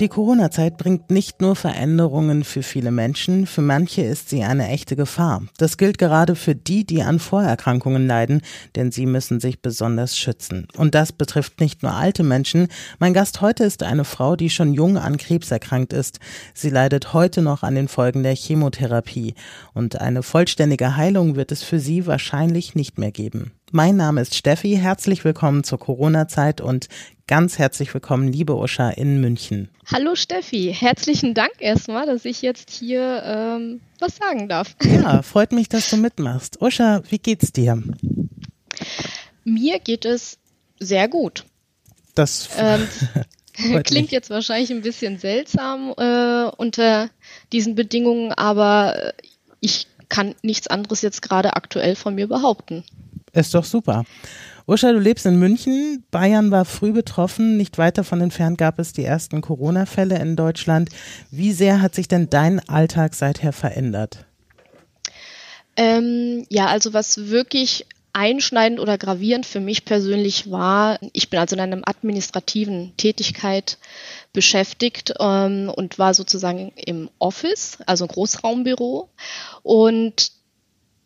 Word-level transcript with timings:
Die 0.00 0.08
Corona-Zeit 0.08 0.78
bringt 0.78 1.10
nicht 1.10 1.40
nur 1.42 1.54
Veränderungen 1.54 2.44
für 2.44 2.62
viele 2.62 2.90
Menschen, 2.90 3.46
für 3.46 3.60
manche 3.60 4.02
ist 4.02 4.30
sie 4.30 4.42
eine 4.42 4.68
echte 4.68 4.96
Gefahr. 4.96 5.42
Das 5.58 5.76
gilt 5.76 5.98
gerade 5.98 6.34
für 6.34 6.56
die, 6.56 6.84
die 6.84 7.02
an 7.02 7.18
Vorerkrankungen 7.18 8.06
leiden, 8.06 8.40
denn 8.74 8.90
sie 8.90 9.06
müssen 9.06 9.38
sich 9.38 9.60
besonders 9.60 10.16
schützen. 10.18 10.66
Und 10.76 10.94
das 10.94 11.12
betrifft 11.12 11.60
nicht 11.60 11.82
nur 11.82 11.92
alte 11.92 12.24
Menschen. 12.24 12.68
Mein 12.98 13.14
Gast 13.14 13.42
heute 13.42 13.64
ist 13.64 13.82
eine 13.82 14.04
Frau, 14.04 14.34
die 14.34 14.50
schon 14.50 14.72
jung 14.72 14.96
an 14.96 15.18
Krebs 15.18 15.50
erkrankt 15.50 15.92
ist. 15.92 16.18
Sie 16.54 16.70
leidet 16.70 17.12
heute 17.12 17.42
noch 17.42 17.62
an 17.62 17.74
den 17.74 17.86
Folgen 17.86 18.22
der 18.22 18.34
Chemotherapie. 18.34 19.34
Und 19.74 20.00
eine 20.00 20.22
vollständige 20.22 20.96
Heilung 20.96 21.36
wird 21.36 21.52
es 21.52 21.62
für 21.62 21.78
sie 21.78 22.06
wahrscheinlich 22.06 22.74
nicht 22.74 22.98
mehr 22.98 23.12
geben. 23.12 23.52
Mein 23.74 23.96
Name 23.96 24.20
ist 24.20 24.34
Steffi. 24.34 24.76
Herzlich 24.76 25.24
willkommen 25.24 25.64
zur 25.64 25.78
Corona-Zeit 25.78 26.60
und 26.60 26.90
ganz 27.26 27.56
herzlich 27.56 27.94
willkommen, 27.94 28.30
liebe 28.30 28.54
Uscha, 28.54 28.90
in 28.90 29.18
München. 29.22 29.70
Hallo 29.90 30.14
Steffi, 30.14 30.76
herzlichen 30.78 31.32
Dank 31.32 31.52
erstmal, 31.58 32.04
dass 32.04 32.26
ich 32.26 32.42
jetzt 32.42 32.68
hier 32.68 33.22
ähm, 33.24 33.80
was 33.98 34.16
sagen 34.16 34.50
darf. 34.50 34.76
Ja, 34.82 35.22
freut 35.22 35.52
mich, 35.52 35.70
dass 35.70 35.88
du 35.88 35.96
mitmachst. 35.96 36.60
Uscha, 36.60 37.02
wie 37.08 37.16
geht's 37.16 37.50
dir? 37.50 37.82
Mir 39.44 39.78
geht 39.78 40.04
es 40.04 40.36
sehr 40.78 41.08
gut. 41.08 41.46
Das 42.14 42.50
ähm, 42.58 42.86
klingt 43.84 44.12
jetzt 44.12 44.28
wahrscheinlich 44.28 44.70
ein 44.70 44.82
bisschen 44.82 45.16
seltsam 45.18 45.94
äh, 45.96 46.50
unter 46.58 47.08
diesen 47.54 47.74
Bedingungen, 47.74 48.32
aber 48.32 49.14
ich 49.60 49.86
kann 50.10 50.34
nichts 50.42 50.66
anderes 50.66 51.00
jetzt 51.00 51.22
gerade 51.22 51.56
aktuell 51.56 51.96
von 51.96 52.14
mir 52.14 52.28
behaupten. 52.28 52.84
Ist 53.32 53.54
doch 53.54 53.64
super. 53.64 54.04
Uscha, 54.66 54.92
du 54.92 54.98
lebst 54.98 55.26
in 55.26 55.38
München. 55.38 56.04
Bayern 56.10 56.50
war 56.50 56.64
früh 56.64 56.92
betroffen. 56.92 57.56
Nicht 57.56 57.78
weit 57.78 57.98
davon 57.98 58.20
entfernt 58.20 58.58
gab 58.58 58.78
es 58.78 58.92
die 58.92 59.04
ersten 59.04 59.40
Corona-Fälle 59.40 60.18
in 60.18 60.36
Deutschland. 60.36 60.90
Wie 61.30 61.52
sehr 61.52 61.80
hat 61.80 61.94
sich 61.94 62.08
denn 62.08 62.30
dein 62.30 62.60
Alltag 62.68 63.14
seither 63.14 63.52
verändert? 63.52 64.26
Ähm, 65.76 66.44
ja, 66.50 66.66
also 66.66 66.92
was 66.92 67.30
wirklich 67.30 67.86
einschneidend 68.12 68.78
oder 68.78 68.98
gravierend 68.98 69.46
für 69.46 69.60
mich 69.60 69.86
persönlich 69.86 70.50
war, 70.50 70.98
ich 71.14 71.30
bin 71.30 71.40
also 71.40 71.56
in 71.56 71.60
einer 71.60 71.80
administrativen 71.86 72.92
Tätigkeit 72.98 73.78
beschäftigt 74.34 75.14
ähm, 75.18 75.72
und 75.74 75.98
war 75.98 76.12
sozusagen 76.12 76.72
im 76.76 77.08
Office, 77.18 77.78
also 77.86 78.06
Großraumbüro. 78.06 79.08
Und 79.62 80.32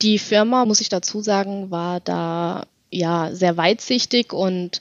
die 0.02 0.19
Firma, 0.19 0.64
muss 0.64 0.80
ich 0.80 0.89
dazu 0.89 1.20
sagen, 1.20 1.70
war 1.70 2.00
da 2.00 2.66
ja 2.91 3.34
sehr 3.34 3.56
weitsichtig 3.56 4.33
und 4.33 4.80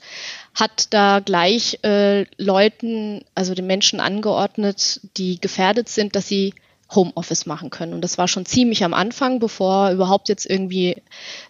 hat 0.54 0.94
da 0.94 1.20
gleich 1.20 1.80
äh, 1.84 2.26
Leuten, 2.38 3.26
also 3.34 3.56
den 3.56 3.68
Menschen 3.68 4.00
angeordnet, 4.00 5.02
die 5.18 5.40
gefährdet 5.40 5.90
sind, 5.90 6.16
dass 6.16 6.28
sie 6.28 6.54
Homeoffice 6.94 7.46
machen 7.46 7.72
können. 7.72 7.94
Und 7.94 8.02
das 8.02 8.18
war 8.18 8.28
schon 8.28 8.46
ziemlich 8.46 8.84
am 8.84 8.94
Anfang, 8.94 9.40
bevor 9.40 9.92
überhaupt 9.92 10.30
jetzt 10.30 10.46
irgendwie 10.46 11.02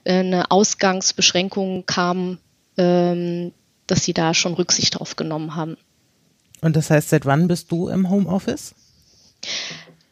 äh, 0.06 0.20
eine 0.20 0.50
Ausgangsbeschränkung 0.50 1.86
kam, 1.86 2.38
ähm, 2.78 3.52
dass 3.88 4.04
sie 4.04 4.14
da 4.14 4.34
schon 4.34 4.54
Rücksicht 4.54 4.98
drauf 4.98 5.16
genommen 5.16 5.56
haben. 5.56 5.78
Und 6.62 6.76
das 6.76 6.90
heißt, 6.90 7.10
seit 7.10 7.26
wann 7.26 7.48
bist 7.48 7.72
du 7.72 7.90
im 7.90 8.10
Homeoffice? 8.10 8.74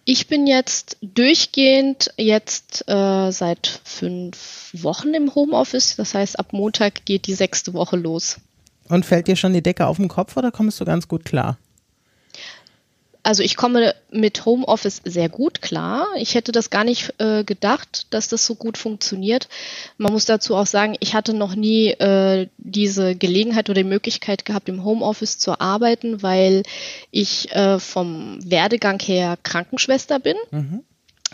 Ich 0.06 0.28
bin 0.28 0.48
jetzt 0.48 0.98
durchgehend 1.02 2.14
jetzt 2.18 2.84
äh, 2.90 3.32
seit 3.32 3.80
fünf 3.86 4.70
Wochen 4.74 5.14
im 5.14 5.34
Homeoffice. 5.34 5.96
Das 5.96 6.14
heißt, 6.14 6.40
ab 6.40 6.52
Montag 6.52 7.06
geht 7.06 7.28
die 7.28 7.34
sechste 7.34 7.74
Woche 7.74 7.96
los. 7.96 8.38
Und 8.90 9.06
fällt 9.06 9.28
dir 9.28 9.38
schon 9.38 9.54
die 9.54 9.64
Decke 9.64 9.88
auf 9.88 9.98
den 9.98 10.10
Kopf 10.10 10.36
oder 10.36 10.52
kommst 10.52 10.82
du 10.82 10.86
ganz 10.86 11.08
gut 11.08 11.24
klar? 11.24 11.58
Also 13.26 13.42
ich 13.42 13.56
komme 13.56 13.96
mit 14.12 14.46
Homeoffice 14.46 15.02
sehr 15.06 15.30
gut 15.30 15.62
klar. 15.62 16.08
Ich 16.18 16.36
hätte 16.36 16.52
das 16.52 16.70
gar 16.70 16.84
nicht 16.84 17.14
äh, 17.20 17.46
gedacht, 17.46 18.08
dass 18.10 18.28
das 18.28 18.46
so 18.46 18.56
gut 18.56 18.78
funktioniert. 18.78 19.48
Man 19.98 20.12
muss 20.12 20.26
dazu 20.26 20.56
auch 20.58 20.66
sagen, 20.66 20.98
ich 21.00 21.16
hatte 21.16 21.34
noch 21.34 21.56
nie 21.56 21.92
äh, 21.92 22.48
diese 22.58 23.16
Gelegenheit 23.16 23.70
oder 23.70 23.82
die 23.82 23.88
Möglichkeit 23.88 24.44
gehabt, 24.44 24.68
im 24.68 24.84
Homeoffice 24.84 25.38
zu 25.38 25.60
arbeiten, 25.62 26.22
weil 26.22 26.64
ich 27.12 27.50
äh, 27.54 27.80
vom 27.80 28.40
Werdegang 28.44 29.00
her 29.00 29.38
Krankenschwester 29.42 30.20
bin. 30.20 30.36
Mhm. 30.52 30.84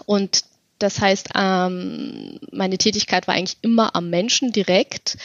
Und 0.05 0.43
das 0.77 1.01
heißt, 1.01 1.29
ähm, 1.35 2.39
meine 2.51 2.77
Tätigkeit 2.77 3.27
war 3.27 3.33
eigentlich 3.33 3.57
immer 3.61 3.95
am 3.95 4.11
Menschen 4.11 4.51
direkt 4.51 5.17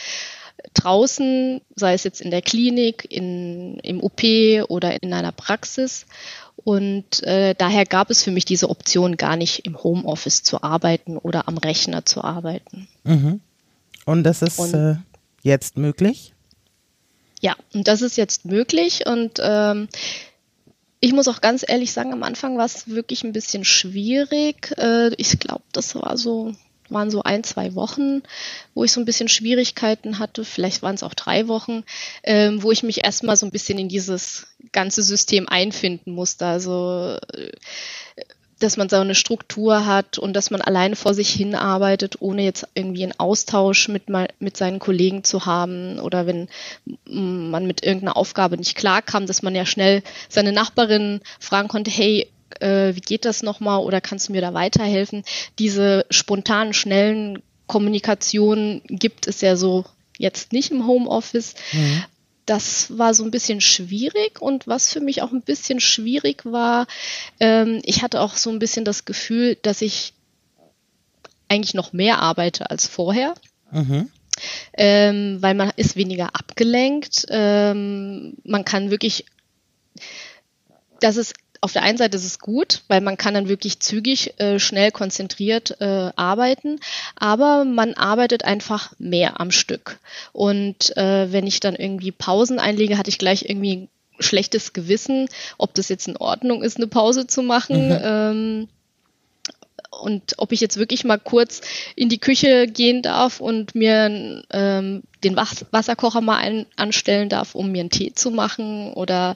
draußen, 0.73 1.61
sei 1.75 1.93
es 1.93 2.03
jetzt 2.03 2.21
in 2.21 2.31
der 2.31 2.41
Klinik, 2.41 3.05
in, 3.09 3.77
im 3.79 4.03
OP 4.03 4.21
oder 4.67 5.01
in 5.01 5.13
einer 5.13 5.31
Praxis. 5.31 6.05
Und 6.55 7.21
äh, 7.23 7.53
daher 7.57 7.85
gab 7.85 8.09
es 8.09 8.23
für 8.23 8.31
mich 8.31 8.45
diese 8.45 8.69
Option 8.69 9.17
gar 9.17 9.35
nicht 9.35 9.65
im 9.65 9.81
Homeoffice 9.83 10.43
zu 10.43 10.63
arbeiten 10.63 11.17
oder 11.17 11.47
am 11.47 11.57
Rechner 11.57 12.05
zu 12.05 12.23
arbeiten. 12.23 12.87
Mhm. 13.03 13.41
Und 14.05 14.23
das 14.23 14.41
ist 14.41 14.59
und, 14.59 14.73
äh, 14.73 14.95
jetzt 15.43 15.77
möglich? 15.77 16.33
Ja, 17.41 17.55
und 17.73 17.87
das 17.87 18.01
ist 18.01 18.17
jetzt 18.17 18.45
möglich. 18.45 19.05
Und 19.05 19.39
ähm, 19.43 19.87
ich 20.99 21.13
muss 21.13 21.27
auch 21.27 21.41
ganz 21.41 21.63
ehrlich 21.67 21.91
sagen, 21.91 22.13
am 22.13 22.23
Anfang 22.23 22.57
war 22.57 22.65
es 22.65 22.87
wirklich 22.87 23.23
ein 23.23 23.33
bisschen 23.33 23.65
schwierig. 23.65 24.73
Äh, 24.77 25.13
ich 25.15 25.39
glaube, 25.39 25.63
das 25.71 25.93
war 25.95 26.17
so 26.17 26.53
waren 26.89 27.09
so 27.11 27.23
ein, 27.23 27.43
zwei 27.43 27.75
Wochen, 27.75 28.21
wo 28.73 28.83
ich 28.83 28.91
so 28.91 29.01
ein 29.01 29.05
bisschen 29.05 29.27
Schwierigkeiten 29.27 30.19
hatte, 30.19 30.45
vielleicht 30.45 30.81
waren 30.81 30.95
es 30.95 31.03
auch 31.03 31.13
drei 31.13 31.47
Wochen, 31.47 31.83
ähm, 32.23 32.61
wo 32.63 32.71
ich 32.71 32.83
mich 32.83 33.03
erstmal 33.03 33.37
so 33.37 33.45
ein 33.45 33.51
bisschen 33.51 33.77
in 33.77 33.89
dieses 33.89 34.47
ganze 34.71 35.03
System 35.03 35.47
einfinden 35.47 36.11
musste. 36.11 36.45
Also 36.45 37.17
äh, 37.33 37.51
dass 38.59 38.77
man 38.77 38.87
so 38.87 38.95
eine 38.95 39.15
Struktur 39.15 39.85
hat 39.85 40.17
und 40.17 40.33
dass 40.33 40.49
man 40.49 40.61
alleine 40.61 40.95
vor 40.95 41.13
sich 41.13 41.29
hin 41.29 41.55
arbeitet, 41.55 42.21
ohne 42.21 42.43
jetzt 42.43 42.67
irgendwie 42.73 43.03
einen 43.03 43.19
Austausch 43.19 43.89
mit, 43.89 44.03
mit 44.39 44.57
seinen 44.57 44.79
Kollegen 44.79 45.23
zu 45.23 45.45
haben 45.45 45.99
oder 45.99 46.25
wenn 46.25 46.47
man 47.05 47.67
mit 47.67 47.83
irgendeiner 47.83 48.15
Aufgabe 48.15 48.57
nicht 48.57 48.75
klarkam, 48.75 49.25
dass 49.25 49.43
man 49.43 49.55
ja 49.55 49.65
schnell 49.65 50.03
seine 50.29 50.53
Nachbarin 50.53 51.19
fragen 51.39 51.67
konnte, 51.67 51.91
hey, 51.91 52.29
äh, 52.65 52.95
wie 52.95 53.01
geht 53.01 53.25
das 53.25 53.43
nochmal 53.43 53.79
oder 53.79 54.01
kannst 54.01 54.27
du 54.27 54.31
mir 54.31 54.41
da 54.41 54.53
weiterhelfen? 54.53 55.23
Diese 55.59 56.05
spontanen, 56.09 56.73
schnellen 56.73 57.41
Kommunikationen 57.67 58.81
gibt 58.87 59.27
es 59.27 59.41
ja 59.41 59.55
so 59.55 59.85
jetzt 60.17 60.51
nicht 60.51 60.71
im 60.71 60.87
Homeoffice. 60.87 61.53
Mhm. 61.71 62.03
Das 62.45 62.97
war 62.97 63.13
so 63.13 63.23
ein 63.23 63.31
bisschen 63.31 63.61
schwierig 63.61 64.41
und 64.41 64.67
was 64.67 64.91
für 64.91 64.99
mich 64.99 65.21
auch 65.21 65.31
ein 65.31 65.41
bisschen 65.41 65.79
schwierig 65.79 66.45
war, 66.45 66.85
ähm, 67.39 67.81
ich 67.83 68.03
hatte 68.03 68.21
auch 68.21 68.35
so 68.35 68.51
ein 68.51 68.59
bisschen 68.59 68.85
das 68.85 69.05
Gefühl, 69.05 69.57
dass 69.61 69.81
ich 69.81 70.13
eigentlich 71.47 71.73
noch 71.73 71.93
mehr 71.93 72.19
arbeite 72.19 72.69
als 72.69 72.87
vorher. 72.87 73.33
Mhm. 73.71 74.09
Ähm, 74.77 75.37
weil 75.39 75.55
man 75.55 75.71
ist 75.75 75.95
weniger 75.95 76.35
abgelenkt. 76.35 77.25
Ähm, 77.29 78.35
man 78.43 78.65
kann 78.65 78.91
wirklich, 78.91 79.25
das 80.99 81.15
ist 81.15 81.33
auf 81.61 81.73
der 81.73 81.83
einen 81.83 81.97
Seite 81.97 82.17
ist 82.17 82.25
es 82.25 82.39
gut, 82.39 82.81
weil 82.87 83.01
man 83.01 83.17
kann 83.17 83.33
dann 83.33 83.49
wirklich 83.49 83.79
zügig, 83.79 84.39
äh, 84.39 84.59
schnell, 84.59 84.91
konzentriert 84.91 85.79
äh, 85.79 86.11
arbeiten, 86.15 86.79
aber 87.15 87.65
man 87.65 87.93
arbeitet 87.93 88.43
einfach 88.43 88.93
mehr 88.97 89.39
am 89.39 89.51
Stück. 89.51 89.99
Und 90.33 90.95
äh, 90.97 91.31
wenn 91.31 91.47
ich 91.47 91.59
dann 91.59 91.75
irgendwie 91.75 92.11
Pausen 92.11 92.59
einlege, 92.59 92.97
hatte 92.97 93.09
ich 93.09 93.17
gleich 93.17 93.49
irgendwie 93.49 93.89
schlechtes 94.19 94.73
Gewissen, 94.73 95.27
ob 95.57 95.73
das 95.73 95.89
jetzt 95.89 96.07
in 96.07 96.17
Ordnung 96.17 96.63
ist, 96.63 96.77
eine 96.77 96.87
Pause 96.87 97.27
zu 97.27 97.41
machen. 97.41 97.89
Mhm. 97.89 97.99
Ähm, 98.01 98.67
und 100.01 100.33
ob 100.37 100.51
ich 100.51 100.61
jetzt 100.61 100.77
wirklich 100.77 101.03
mal 101.03 101.17
kurz 101.17 101.61
in 101.95 102.09
die 102.09 102.19
Küche 102.19 102.67
gehen 102.67 103.01
darf 103.01 103.39
und 103.39 103.75
mir 103.75 104.43
ähm, 104.51 105.03
den 105.23 105.35
Was 105.35 105.65
Wasserkocher 105.71 106.21
mal 106.21 106.37
ein 106.37 106.65
anstellen 106.75 107.29
darf, 107.29 107.55
um 107.55 107.71
mir 107.71 107.81
einen 107.81 107.89
Tee 107.89 108.13
zu 108.13 108.31
machen 108.31 108.93
oder 108.93 109.35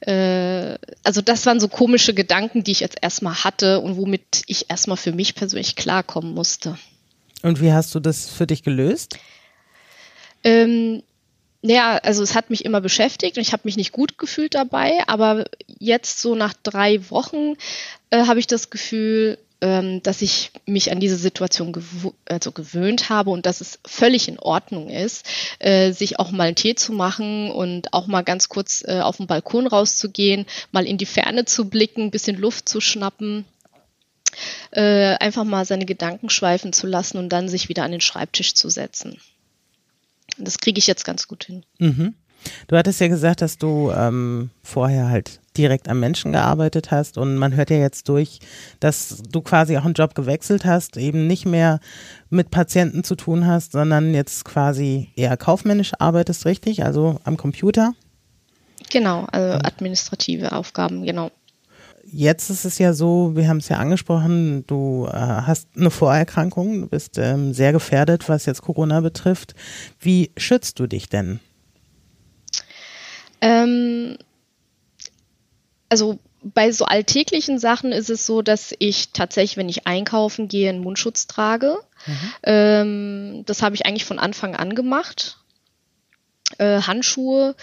äh, 0.00 0.76
also 1.04 1.20
das 1.20 1.46
waren 1.46 1.60
so 1.60 1.68
komische 1.68 2.14
Gedanken, 2.14 2.64
die 2.64 2.72
ich 2.72 2.80
jetzt 2.80 2.98
erstmal 3.00 3.44
hatte 3.44 3.80
und 3.80 3.96
womit 3.96 4.42
ich 4.46 4.70
erstmal 4.70 4.96
für 4.96 5.12
mich 5.12 5.34
persönlich 5.34 5.76
klarkommen 5.76 6.34
musste. 6.34 6.78
Und 7.42 7.60
wie 7.60 7.72
hast 7.72 7.94
du 7.94 8.00
das 8.00 8.28
für 8.28 8.46
dich 8.46 8.62
gelöst? 8.62 9.18
Ähm, 10.42 11.02
naja, 11.62 11.98
also 12.02 12.22
es 12.22 12.34
hat 12.34 12.50
mich 12.50 12.64
immer 12.64 12.80
beschäftigt 12.80 13.36
und 13.36 13.42
ich 13.42 13.52
habe 13.52 13.62
mich 13.64 13.76
nicht 13.76 13.92
gut 13.92 14.18
gefühlt 14.18 14.54
dabei, 14.54 15.02
aber 15.06 15.44
jetzt 15.66 16.20
so 16.20 16.34
nach 16.34 16.54
drei 16.62 17.10
Wochen 17.10 17.54
äh, 18.10 18.26
habe 18.26 18.38
ich 18.38 18.46
das 18.46 18.70
Gefühl, 18.70 19.38
ähm, 19.60 20.02
dass 20.02 20.22
ich 20.22 20.52
mich 20.66 20.92
an 20.92 21.00
diese 21.00 21.16
Situation 21.16 21.72
gew 21.72 22.12
also 22.26 22.52
gewöhnt 22.52 23.08
habe 23.08 23.30
und 23.30 23.44
dass 23.46 23.60
es 23.60 23.80
völlig 23.84 24.28
in 24.28 24.38
Ordnung 24.38 24.88
ist, 24.88 25.26
äh, 25.58 25.92
sich 25.92 26.18
auch 26.18 26.30
mal 26.30 26.44
einen 26.44 26.56
Tee 26.56 26.74
zu 26.74 26.92
machen 26.92 27.50
und 27.50 27.92
auch 27.92 28.06
mal 28.06 28.22
ganz 28.22 28.48
kurz 28.48 28.84
äh, 28.86 29.00
auf 29.00 29.16
den 29.16 29.26
Balkon 29.26 29.66
rauszugehen, 29.66 30.46
mal 30.70 30.86
in 30.86 30.98
die 30.98 31.06
Ferne 31.06 31.44
zu 31.44 31.68
blicken, 31.68 32.02
ein 32.02 32.10
bisschen 32.10 32.36
Luft 32.36 32.68
zu 32.68 32.80
schnappen. 32.80 33.44
äh, 34.70 35.16
einfach 35.16 35.44
mal 35.44 35.64
seine 35.64 35.86
Gedanken 35.86 36.30
schweifen 36.30 36.72
zu 36.72 36.86
lassen 36.86 37.18
und 37.18 37.30
dann 37.30 37.48
sich 37.48 37.68
wieder 37.68 37.82
an 37.82 37.90
den 37.90 38.00
Schreibtisch 38.00 38.54
zu 38.54 38.68
setzen. 38.68 39.18
Das 40.36 40.58
kriege 40.58 40.78
ich 40.78 40.86
jetzt 40.86 41.04
ganz 41.04 41.26
gut 41.26 41.44
hin. 41.44 41.64
Mhm. 41.78 42.14
Du 42.68 42.76
hattest 42.76 43.00
ja 43.00 43.08
gesagt, 43.08 43.42
dass 43.42 43.58
du 43.58 43.90
ähm, 43.90 44.50
vorher 44.62 45.08
halt 45.08 45.40
direkt 45.58 45.88
am 45.88 46.00
Menschen 46.00 46.32
gearbeitet 46.32 46.90
hast 46.90 47.18
und 47.18 47.36
man 47.36 47.54
hört 47.54 47.70
ja 47.70 47.76
jetzt 47.76 48.08
durch, 48.08 48.38
dass 48.80 49.22
du 49.28 49.40
quasi 49.42 49.76
auch 49.76 49.84
einen 49.84 49.94
Job 49.94 50.14
gewechselt 50.14 50.64
hast, 50.64 50.96
eben 50.96 51.26
nicht 51.26 51.44
mehr 51.44 51.80
mit 52.30 52.50
Patienten 52.50 53.04
zu 53.04 53.16
tun 53.16 53.46
hast, 53.46 53.72
sondern 53.72 54.14
jetzt 54.14 54.44
quasi 54.44 55.10
eher 55.16 55.36
kaufmännisch 55.36 55.92
arbeitest, 55.98 56.46
richtig? 56.46 56.84
Also 56.84 57.20
am 57.24 57.36
Computer? 57.36 57.94
Genau, 58.90 59.26
also 59.32 59.58
administrative 59.58 60.52
Aufgaben, 60.52 61.04
genau. 61.04 61.30
Jetzt 62.10 62.48
ist 62.48 62.64
es 62.64 62.78
ja 62.78 62.94
so, 62.94 63.32
wir 63.34 63.48
haben 63.48 63.58
es 63.58 63.68
ja 63.68 63.76
angesprochen, 63.76 64.64
du 64.66 65.06
äh, 65.12 65.12
hast 65.12 65.68
eine 65.76 65.90
Vorerkrankung, 65.90 66.82
du 66.82 66.86
bist 66.86 67.18
ähm, 67.18 67.52
sehr 67.52 67.72
gefährdet, 67.72 68.30
was 68.30 68.46
jetzt 68.46 68.62
Corona 68.62 69.00
betrifft. 69.00 69.54
Wie 70.00 70.30
schützt 70.38 70.78
du 70.78 70.86
dich 70.86 71.10
denn? 71.10 71.40
Ähm, 73.40 74.16
also 75.88 76.18
bei 76.42 76.70
so 76.70 76.84
alltäglichen 76.84 77.58
Sachen 77.58 77.92
ist 77.92 78.10
es 78.10 78.24
so, 78.24 78.42
dass 78.42 78.74
ich 78.78 79.10
tatsächlich, 79.10 79.56
wenn 79.56 79.68
ich 79.68 79.86
einkaufen 79.86 80.48
gehe, 80.48 80.68
einen 80.68 80.80
Mundschutz 80.80 81.26
trage. 81.26 81.78
Mhm. 82.06 82.32
Ähm, 82.44 83.42
das 83.46 83.62
habe 83.62 83.74
ich 83.74 83.86
eigentlich 83.86 84.04
von 84.04 84.18
Anfang 84.18 84.54
an 84.54 84.74
gemacht. 84.74 85.38
Äh, 86.58 86.82
Handschuhe 86.82 87.56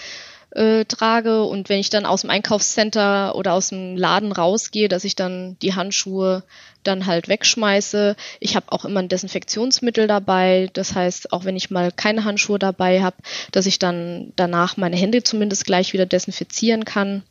äh, 0.51 0.85
trage 0.85 1.43
und 1.43 1.69
wenn 1.69 1.79
ich 1.79 1.89
dann 1.89 2.05
aus 2.05 2.21
dem 2.21 2.29
Einkaufscenter 2.29 3.35
oder 3.35 3.53
aus 3.53 3.69
dem 3.69 3.97
Laden 3.97 4.31
rausgehe, 4.31 4.87
dass 4.87 5.03
ich 5.03 5.15
dann 5.15 5.57
die 5.61 5.73
Handschuhe 5.73 6.43
dann 6.83 7.05
halt 7.07 7.27
wegschmeiße. 7.27 8.15
Ich 8.39 8.55
habe 8.55 8.71
auch 8.71 8.85
immer 8.85 9.01
ein 9.01 9.09
Desinfektionsmittel 9.09 10.07
dabei. 10.07 10.69
Das 10.73 10.95
heißt, 10.95 11.33
auch 11.33 11.43
wenn 11.43 11.55
ich 11.55 11.71
mal 11.71 11.91
keine 11.91 12.23
Handschuhe 12.23 12.59
dabei 12.59 13.01
habe, 13.01 13.17
dass 13.51 13.65
ich 13.65 13.79
dann 13.79 14.33
danach 14.35 14.77
meine 14.77 14.95
Hände 14.95 15.23
zumindest 15.23 15.65
gleich 15.65 15.93
wieder 15.93 16.05
desinfizieren 16.05 16.85
kann. 16.85 17.23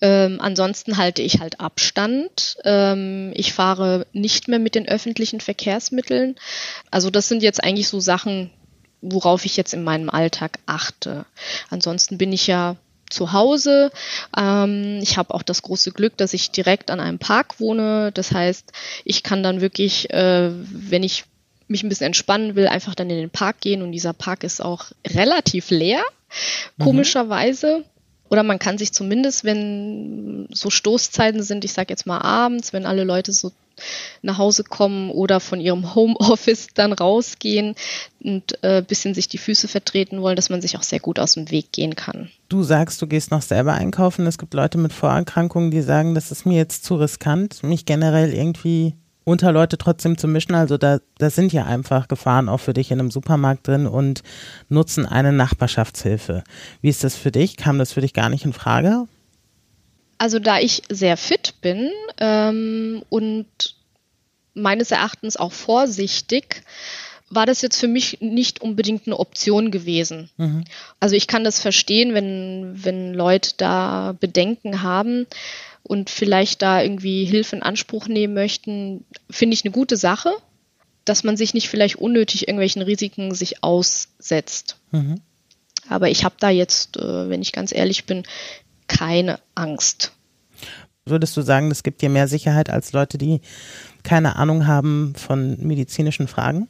Ähm, 0.00 0.38
ansonsten 0.40 0.96
halte 0.96 1.22
ich 1.22 1.40
halt 1.40 1.60
Abstand. 1.60 2.58
Ähm, 2.64 3.32
ich 3.34 3.52
fahre 3.52 4.06
nicht 4.12 4.48
mehr 4.48 4.58
mit 4.58 4.74
den 4.74 4.88
öffentlichen 4.88 5.40
Verkehrsmitteln. 5.40 6.36
Also 6.90 7.10
das 7.10 7.28
sind 7.28 7.42
jetzt 7.42 7.62
eigentlich 7.62 7.88
so 7.88 8.00
Sachen, 8.00 8.50
worauf 9.00 9.44
ich 9.44 9.56
jetzt 9.56 9.74
in 9.74 9.84
meinem 9.84 10.10
Alltag 10.10 10.58
achte. 10.66 11.24
Ansonsten 11.70 12.18
bin 12.18 12.32
ich 12.32 12.46
ja 12.46 12.76
zu 13.10 13.32
Hause. 13.32 13.90
Ähm, 14.36 15.00
ich 15.02 15.16
habe 15.16 15.34
auch 15.34 15.42
das 15.42 15.62
große 15.62 15.92
Glück, 15.92 16.16
dass 16.16 16.34
ich 16.34 16.50
direkt 16.50 16.90
an 16.90 17.00
einem 17.00 17.18
Park 17.18 17.58
wohne. 17.58 18.12
Das 18.12 18.32
heißt, 18.32 18.72
ich 19.04 19.22
kann 19.22 19.42
dann 19.42 19.60
wirklich, 19.60 20.10
äh, 20.10 20.50
wenn 20.52 21.02
ich 21.02 21.24
mich 21.68 21.82
ein 21.82 21.88
bisschen 21.88 22.06
entspannen 22.06 22.54
will, 22.54 22.66
einfach 22.66 22.94
dann 22.94 23.10
in 23.10 23.18
den 23.18 23.30
Park 23.30 23.60
gehen 23.60 23.82
und 23.82 23.92
dieser 23.92 24.12
Park 24.12 24.42
ist 24.42 24.60
auch 24.60 24.86
relativ 25.06 25.70
leer, 25.70 26.02
mhm. 26.76 26.84
Oder 28.30 28.42
man 28.42 28.58
kann 28.58 28.78
sich 28.78 28.92
zumindest, 28.92 29.44
wenn 29.44 30.46
so 30.50 30.70
Stoßzeiten 30.70 31.42
sind, 31.42 31.64
ich 31.64 31.72
sage 31.72 31.88
jetzt 31.90 32.06
mal 32.06 32.18
abends, 32.18 32.72
wenn 32.72 32.86
alle 32.86 33.04
Leute 33.04 33.32
so 33.32 33.52
nach 34.22 34.38
Hause 34.38 34.64
kommen 34.64 35.10
oder 35.10 35.40
von 35.40 35.60
ihrem 35.60 35.94
Homeoffice 35.94 36.68
dann 36.74 36.92
rausgehen 36.92 37.74
und 38.20 38.62
äh, 38.62 38.82
bisschen 38.82 39.14
sich 39.14 39.28
die 39.28 39.38
Füße 39.38 39.68
vertreten 39.68 40.20
wollen, 40.20 40.36
dass 40.36 40.50
man 40.50 40.60
sich 40.60 40.76
auch 40.76 40.82
sehr 40.82 41.00
gut 41.00 41.18
aus 41.18 41.34
dem 41.34 41.50
Weg 41.50 41.72
gehen 41.72 41.94
kann. 41.94 42.30
Du 42.48 42.62
sagst, 42.62 43.00
du 43.00 43.06
gehst 43.06 43.30
noch 43.30 43.42
selber 43.42 43.74
einkaufen. 43.74 44.26
Es 44.26 44.38
gibt 44.38 44.54
Leute 44.54 44.78
mit 44.78 44.92
Vorerkrankungen, 44.92 45.70
die 45.70 45.82
sagen, 45.82 46.14
das 46.14 46.30
ist 46.30 46.44
mir 46.44 46.56
jetzt 46.56 46.84
zu 46.84 46.96
riskant, 46.96 47.62
mich 47.62 47.84
generell 47.84 48.32
irgendwie 48.32 48.94
unter 49.28 49.52
Leute 49.52 49.78
trotzdem 49.78 50.16
zu 50.16 50.26
mischen. 50.26 50.54
Also 50.54 50.78
da, 50.78 51.00
da 51.18 51.30
sind 51.30 51.52
ja 51.52 51.64
einfach 51.64 52.08
Gefahren 52.08 52.48
auch 52.48 52.58
für 52.58 52.72
dich 52.72 52.90
in 52.90 52.98
einem 52.98 53.10
Supermarkt 53.10 53.68
drin 53.68 53.86
und 53.86 54.22
nutzen 54.68 55.06
eine 55.06 55.32
Nachbarschaftshilfe. 55.32 56.42
Wie 56.80 56.88
ist 56.88 57.04
das 57.04 57.14
für 57.14 57.30
dich? 57.30 57.56
Kam 57.56 57.78
das 57.78 57.92
für 57.92 58.00
dich 58.00 58.14
gar 58.14 58.30
nicht 58.30 58.44
in 58.44 58.52
Frage? 58.52 59.06
Also 60.16 60.38
da 60.38 60.58
ich 60.58 60.82
sehr 60.88 61.16
fit 61.16 61.54
bin 61.60 61.90
ähm, 62.18 63.02
und 63.10 63.46
meines 64.54 64.90
Erachtens 64.90 65.36
auch 65.36 65.52
vorsichtig, 65.52 66.62
war 67.30 67.44
das 67.44 67.60
jetzt 67.60 67.78
für 67.78 67.88
mich 67.88 68.18
nicht 68.20 68.62
unbedingt 68.62 69.06
eine 69.06 69.18
Option 69.18 69.70
gewesen. 69.70 70.30
Mhm. 70.38 70.64
Also 70.98 71.14
ich 71.14 71.26
kann 71.26 71.44
das 71.44 71.60
verstehen, 71.60 72.14
wenn, 72.14 72.72
wenn 72.82 73.12
Leute 73.12 73.52
da 73.58 74.14
Bedenken 74.18 74.82
haben 74.82 75.26
und 75.82 76.10
vielleicht 76.10 76.62
da 76.62 76.82
irgendwie 76.82 77.24
Hilfe 77.24 77.56
in 77.56 77.62
Anspruch 77.62 78.08
nehmen 78.08 78.34
möchten, 78.34 79.04
finde 79.30 79.54
ich 79.54 79.64
eine 79.64 79.72
gute 79.72 79.96
Sache, 79.96 80.30
dass 81.04 81.24
man 81.24 81.36
sich 81.36 81.54
nicht 81.54 81.68
vielleicht 81.68 81.96
unnötig 81.96 82.48
irgendwelchen 82.48 82.82
Risiken 82.82 83.34
sich 83.34 83.64
aussetzt. 83.64 84.76
Mhm. 84.90 85.20
Aber 85.88 86.10
ich 86.10 86.24
habe 86.24 86.34
da 86.38 86.50
jetzt, 86.50 86.96
äh, 86.98 87.30
wenn 87.30 87.40
ich 87.40 87.52
ganz 87.52 87.72
ehrlich 87.72 88.04
bin, 88.04 88.24
keine 88.86 89.40
Angst. 89.54 90.12
Würdest 91.06 91.36
du 91.36 91.42
sagen, 91.42 91.70
das 91.70 91.82
gibt 91.82 92.02
dir 92.02 92.10
mehr 92.10 92.28
Sicherheit 92.28 92.68
als 92.68 92.92
Leute, 92.92 93.16
die 93.16 93.40
keine 94.02 94.36
Ahnung 94.36 94.66
haben 94.66 95.14
von 95.16 95.56
medizinischen 95.66 96.28
Fragen? 96.28 96.68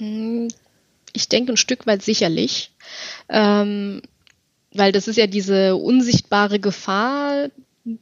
Mm, 0.00 0.48
ich 1.12 1.28
denke 1.28 1.52
ein 1.52 1.56
Stück 1.56 1.86
weit 1.86 2.02
sicherlich, 2.02 2.70
ähm, 3.28 4.02
weil 4.72 4.92
das 4.92 5.08
ist 5.08 5.16
ja 5.16 5.26
diese 5.26 5.74
unsichtbare 5.74 6.60
Gefahr, 6.60 7.48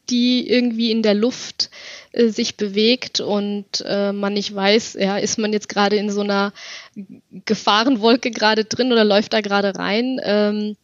die 0.09 0.49
irgendwie 0.49 0.91
in 0.91 1.03
der 1.03 1.15
Luft 1.15 1.71
äh, 2.13 2.29
sich 2.29 2.57
bewegt 2.57 3.21
und 3.21 3.85
äh, 3.87 4.13
man 4.13 4.33
nicht 4.33 4.55
weiß, 4.55 4.95
ja, 4.95 5.19
ist 5.19 5.39
man 5.39 5.53
jetzt 5.53 5.69
gerade 5.69 5.97
in 5.97 6.11
so 6.11 6.23
einer 6.23 6.53
Gefahrenwolke 7.45 8.31
gerade 8.31 8.65
drin 8.65 8.93
oder 8.93 9.05
läuft 9.05 9.35
da 9.35 9.43
gerade 9.43 9.77
rein? 9.77 10.21
Ähm, 10.23 10.77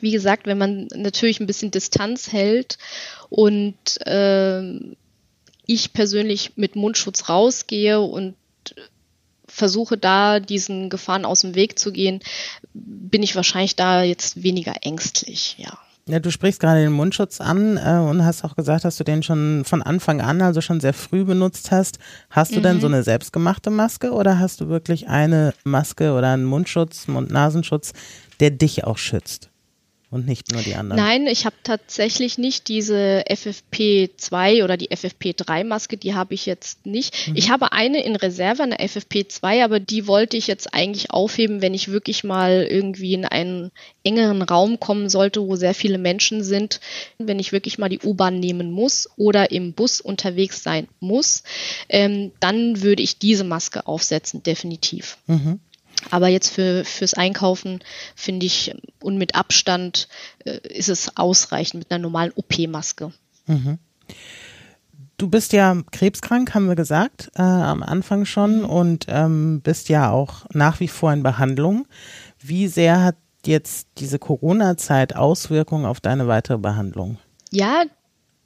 wie 0.00 0.10
gesagt, 0.10 0.46
wenn 0.46 0.58
man 0.58 0.88
natürlich 0.94 1.38
ein 1.38 1.46
bisschen 1.46 1.70
Distanz 1.70 2.32
hält 2.32 2.78
und 3.30 3.76
äh, 4.06 4.62
ich 5.66 5.92
persönlich 5.92 6.52
mit 6.56 6.74
Mundschutz 6.74 7.28
rausgehe 7.28 8.00
und 8.00 8.34
versuche 9.46 9.96
da 9.96 10.40
diesen 10.40 10.90
Gefahren 10.90 11.24
aus 11.24 11.42
dem 11.42 11.54
Weg 11.54 11.78
zu 11.78 11.92
gehen, 11.92 12.20
bin 12.72 13.22
ich 13.22 13.36
wahrscheinlich 13.36 13.76
da 13.76 14.02
jetzt 14.02 14.42
weniger 14.42 14.74
ängstlich, 14.82 15.54
ja. 15.58 15.78
Ja, 16.06 16.20
du 16.20 16.30
sprichst 16.30 16.60
gerade 16.60 16.82
den 16.82 16.92
Mundschutz 16.92 17.40
an 17.40 17.78
äh, 17.78 17.98
und 17.98 18.24
hast 18.24 18.44
auch 18.44 18.56
gesagt, 18.56 18.84
dass 18.84 18.98
du 18.98 19.04
den 19.04 19.22
schon 19.22 19.64
von 19.64 19.80
Anfang 19.80 20.20
an, 20.20 20.42
also 20.42 20.60
schon 20.60 20.80
sehr 20.80 20.92
früh 20.92 21.24
benutzt 21.24 21.70
hast. 21.70 21.98
Hast 22.28 22.52
du 22.52 22.58
mhm. 22.58 22.62
denn 22.62 22.80
so 22.80 22.86
eine 22.88 23.02
selbstgemachte 23.02 23.70
Maske 23.70 24.12
oder 24.12 24.38
hast 24.38 24.60
du 24.60 24.68
wirklich 24.68 25.08
eine 25.08 25.54
Maske 25.64 26.12
oder 26.12 26.32
einen 26.32 26.44
Mundschutz, 26.44 27.08
Mund-Nasenschutz, 27.08 27.94
der 28.40 28.50
dich 28.50 28.84
auch 28.84 28.98
schützt? 28.98 29.50
Und 30.14 30.28
nicht 30.28 30.52
nur 30.52 30.62
die 30.62 30.76
anderen? 30.76 31.02
Nein, 31.02 31.26
ich 31.26 31.44
habe 31.44 31.56
tatsächlich 31.64 32.38
nicht 32.38 32.68
diese 32.68 33.24
FFP2 33.28 34.62
oder 34.62 34.76
die 34.76 34.90
FFP3-Maske, 34.90 35.96
die 35.96 36.14
habe 36.14 36.34
ich 36.34 36.46
jetzt 36.46 36.86
nicht. 36.86 37.26
Mhm. 37.26 37.36
Ich 37.36 37.50
habe 37.50 37.72
eine 37.72 38.00
in 38.04 38.14
Reserve, 38.14 38.62
eine 38.62 38.78
FFP2, 38.78 39.64
aber 39.64 39.80
die 39.80 40.06
wollte 40.06 40.36
ich 40.36 40.46
jetzt 40.46 40.72
eigentlich 40.72 41.10
aufheben, 41.10 41.62
wenn 41.62 41.74
ich 41.74 41.90
wirklich 41.90 42.22
mal 42.22 42.62
irgendwie 42.62 43.14
in 43.14 43.24
einen 43.24 43.72
engeren 44.04 44.42
Raum 44.42 44.78
kommen 44.78 45.08
sollte, 45.08 45.42
wo 45.42 45.56
sehr 45.56 45.74
viele 45.74 45.98
Menschen 45.98 46.44
sind, 46.44 46.80
wenn 47.18 47.40
ich 47.40 47.50
wirklich 47.50 47.78
mal 47.78 47.88
die 47.88 48.00
U-Bahn 48.00 48.38
nehmen 48.38 48.70
muss 48.70 49.08
oder 49.16 49.50
im 49.50 49.72
Bus 49.72 50.00
unterwegs 50.00 50.62
sein 50.62 50.86
muss, 51.00 51.42
ähm, 51.88 52.30
dann 52.38 52.82
würde 52.82 53.02
ich 53.02 53.18
diese 53.18 53.42
Maske 53.42 53.88
aufsetzen, 53.88 54.44
definitiv. 54.44 55.18
Mhm. 55.26 55.58
Aber 56.10 56.28
jetzt 56.28 56.50
für, 56.50 56.84
fürs 56.84 57.14
Einkaufen 57.14 57.80
finde 58.14 58.46
ich 58.46 58.74
und 59.00 59.18
mit 59.18 59.34
Abstand 59.34 60.08
äh, 60.44 60.58
ist 60.68 60.88
es 60.88 61.16
ausreichend 61.16 61.80
mit 61.80 61.90
einer 61.90 62.02
normalen 62.02 62.32
OP-Maske. 62.34 63.12
Mhm. 63.46 63.78
Du 65.16 65.28
bist 65.28 65.52
ja 65.52 65.80
krebskrank, 65.92 66.54
haben 66.54 66.68
wir 66.68 66.74
gesagt, 66.74 67.30
äh, 67.36 67.42
am 67.42 67.82
Anfang 67.82 68.24
schon 68.24 68.58
mhm. 68.58 68.64
und 68.64 69.06
ähm, 69.08 69.60
bist 69.62 69.88
ja 69.88 70.10
auch 70.10 70.44
nach 70.52 70.80
wie 70.80 70.88
vor 70.88 71.12
in 71.12 71.22
Behandlung. 71.22 71.86
Wie 72.40 72.66
sehr 72.66 73.02
hat 73.02 73.16
jetzt 73.46 73.88
diese 73.98 74.18
Corona-Zeit 74.18 75.14
Auswirkungen 75.16 75.84
auf 75.84 76.00
deine 76.00 76.26
weitere 76.26 76.58
Behandlung? 76.58 77.18
Ja, 77.50 77.84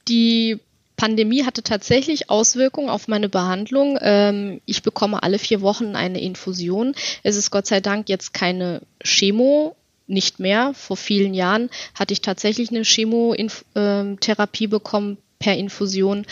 die 0.09 0.61
Pandemie 0.99 1.45
hatte 1.45 1.63
tatsächlich 1.63 2.29
Auswirkungen 2.29 2.91
auf 2.91 3.09
meine 3.09 3.31
Behandlung. 3.31 3.99
Ähm, 4.03 4.61
ich 4.67 4.83
bekomme 4.83 5.23
alle 5.23 5.39
vier 5.39 5.63
Wochen 5.63 5.95
eine 5.97 6.21
Infusion. 6.21 6.95
Es 7.23 7.37
ist 7.37 7.51
Gott 7.51 7.67
sei 7.67 7.81
Dank 7.81 8.09
jetzt 8.11 8.35
keine 8.35 8.83
Chemo, 9.03 9.77
nicht 10.09 10.41
mehr. 10.41 10.75
Vor 10.75 10.97
vielen 10.97 11.35
Jahren 11.35 11.71
hatte 11.95 12.13
ich 12.13 12.21
tatsächlich 12.21 12.71
eine 12.71 12.83
Chemotherapie 12.83 14.67
bekommen 14.67 15.19
per 15.39 15.57
Infusion. 15.57 16.27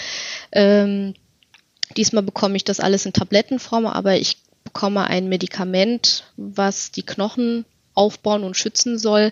Ähm, 0.51 1.15
diesmal 1.97 2.25
bekomme 2.25 2.57
ich 2.57 2.65
das 2.65 2.81
alles 2.81 3.07
in 3.07 3.13
Tablettenform, 3.13 3.87
aber 3.87 4.17
ich 4.17 4.39
bekomme 4.65 5.05
ein 5.05 5.29
Medikament, 5.29 6.25
was 6.37 6.91
die 6.91 7.05
Knochen 7.05 7.65
aufbauen 7.95 8.43
und 8.43 8.57
schützen 8.57 8.99
soll, 8.99 9.31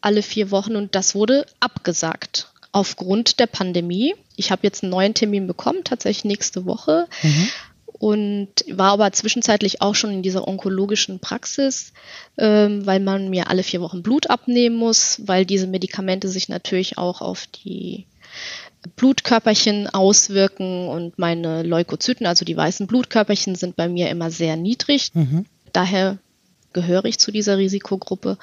alle 0.00 0.22
vier 0.22 0.50
Wochen 0.50 0.74
und 0.74 0.96
das 0.96 1.14
wurde 1.14 1.46
abgesagt 1.60 2.50
aufgrund 2.72 3.40
der 3.40 3.46
Pandemie. 3.46 4.14
Ich 4.40 4.50
habe 4.50 4.62
jetzt 4.64 4.82
einen 4.82 4.90
neuen 4.90 5.14
Termin 5.14 5.46
bekommen, 5.46 5.84
tatsächlich 5.84 6.24
nächste 6.24 6.64
Woche. 6.64 7.06
Mhm. 7.22 7.48
Und 7.86 8.48
war 8.70 8.92
aber 8.92 9.12
zwischenzeitlich 9.12 9.82
auch 9.82 9.94
schon 9.94 10.10
in 10.10 10.22
dieser 10.22 10.48
onkologischen 10.48 11.20
Praxis, 11.20 11.92
ähm, 12.38 12.86
weil 12.86 12.98
man 12.98 13.28
mir 13.28 13.50
alle 13.50 13.62
vier 13.62 13.82
Wochen 13.82 14.02
Blut 14.02 14.30
abnehmen 14.30 14.76
muss, 14.76 15.20
weil 15.26 15.44
diese 15.44 15.66
Medikamente 15.66 16.28
sich 16.28 16.48
natürlich 16.48 16.96
auch 16.96 17.20
auf 17.20 17.46
die 17.46 18.06
Blutkörperchen 18.96 19.86
auswirken 19.88 20.88
und 20.88 21.18
meine 21.18 21.62
Leukozyten, 21.62 22.26
also 22.26 22.46
die 22.46 22.56
weißen 22.56 22.86
Blutkörperchen, 22.86 23.54
sind 23.54 23.76
bei 23.76 23.88
mir 23.88 24.08
immer 24.08 24.30
sehr 24.30 24.56
niedrig. 24.56 25.10
Mhm. 25.12 25.44
Daher 25.74 26.16
gehöre 26.72 27.04
ich 27.04 27.18
zu 27.18 27.30
dieser 27.30 27.58
Risikogruppe. 27.58 28.38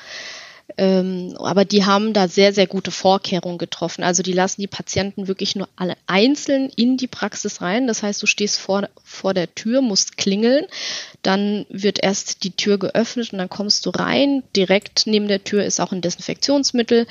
Ähm, 0.75 1.36
aber 1.38 1.63
die 1.63 1.86
haben 1.86 2.13
da 2.13 2.27
sehr, 2.27 2.53
sehr 2.53 2.67
gute 2.67 2.91
Vorkehrungen 2.91 3.57
getroffen. 3.57 4.03
Also 4.03 4.21
die 4.21 4.33
lassen 4.33 4.62
die 4.62 4.67
Patienten 4.67 5.27
wirklich 5.27 5.55
nur 5.55 5.69
alle 5.77 5.95
einzeln 6.07 6.69
in 6.75 6.97
die 6.97 7.07
Praxis 7.07 7.62
rein. 7.62 7.88
Das 7.88 8.03
heißt, 8.03 8.21
du 8.21 8.27
stehst 8.27 8.59
vor, 8.59 8.89
vor 9.03 9.33
der 9.33 9.53
Tür, 9.55 9.81
musst 9.81 10.17
klingeln, 10.17 10.65
dann 11.21 11.65
wird 11.69 12.03
erst 12.03 12.43
die 12.43 12.51
Tür 12.51 12.77
geöffnet 12.77 13.31
und 13.31 13.39
dann 13.39 13.50
kommst 13.50 13.86
du 13.86 13.91
rein. 13.91 14.43
Direkt 14.55 15.07
neben 15.07 15.27
der 15.27 15.43
Tür 15.43 15.63
ist 15.63 15.79
auch 15.79 15.93
ein 15.93 16.01
Desinfektionsmittel. 16.01 17.07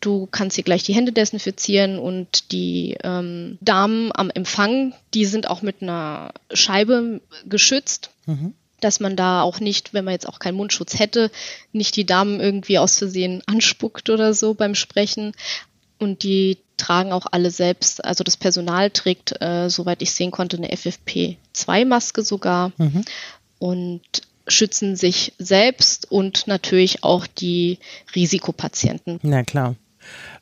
Du 0.00 0.26
kannst 0.26 0.56
hier 0.56 0.64
gleich 0.64 0.82
die 0.82 0.94
Hände 0.94 1.12
desinfizieren 1.12 1.98
und 1.98 2.52
die 2.52 2.98
ähm, 3.02 3.56
Damen 3.60 4.10
am 4.14 4.30
Empfang, 4.30 4.94
die 5.14 5.24
sind 5.24 5.48
auch 5.48 5.62
mit 5.62 5.80
einer 5.80 6.32
Scheibe 6.52 7.20
geschützt. 7.46 8.10
Mhm 8.26 8.54
dass 8.86 9.00
man 9.00 9.16
da 9.16 9.42
auch 9.42 9.58
nicht, 9.58 9.92
wenn 9.92 10.04
man 10.04 10.12
jetzt 10.12 10.28
auch 10.28 10.38
keinen 10.38 10.56
Mundschutz 10.56 10.98
hätte, 10.98 11.30
nicht 11.72 11.96
die 11.96 12.06
Damen 12.06 12.40
irgendwie 12.40 12.78
aus 12.78 12.98
Versehen 12.98 13.42
anspuckt 13.46 14.08
oder 14.08 14.32
so 14.32 14.54
beim 14.54 14.74
Sprechen. 14.74 15.32
Und 15.98 16.22
die 16.22 16.58
tragen 16.76 17.12
auch 17.12 17.26
alle 17.30 17.50
selbst, 17.50 18.04
also 18.04 18.22
das 18.22 18.36
Personal 18.36 18.90
trägt, 18.90 19.40
äh, 19.40 19.68
soweit 19.68 20.02
ich 20.02 20.12
sehen 20.12 20.30
konnte, 20.30 20.56
eine 20.56 20.68
FFP2-Maske 20.68 22.22
sogar 22.22 22.72
mhm. 22.76 23.02
und 23.58 24.02
schützen 24.46 24.94
sich 24.94 25.32
selbst 25.38 26.10
und 26.10 26.46
natürlich 26.46 27.02
auch 27.02 27.26
die 27.26 27.78
Risikopatienten. 28.14 29.18
Na 29.22 29.42
klar. 29.42 29.74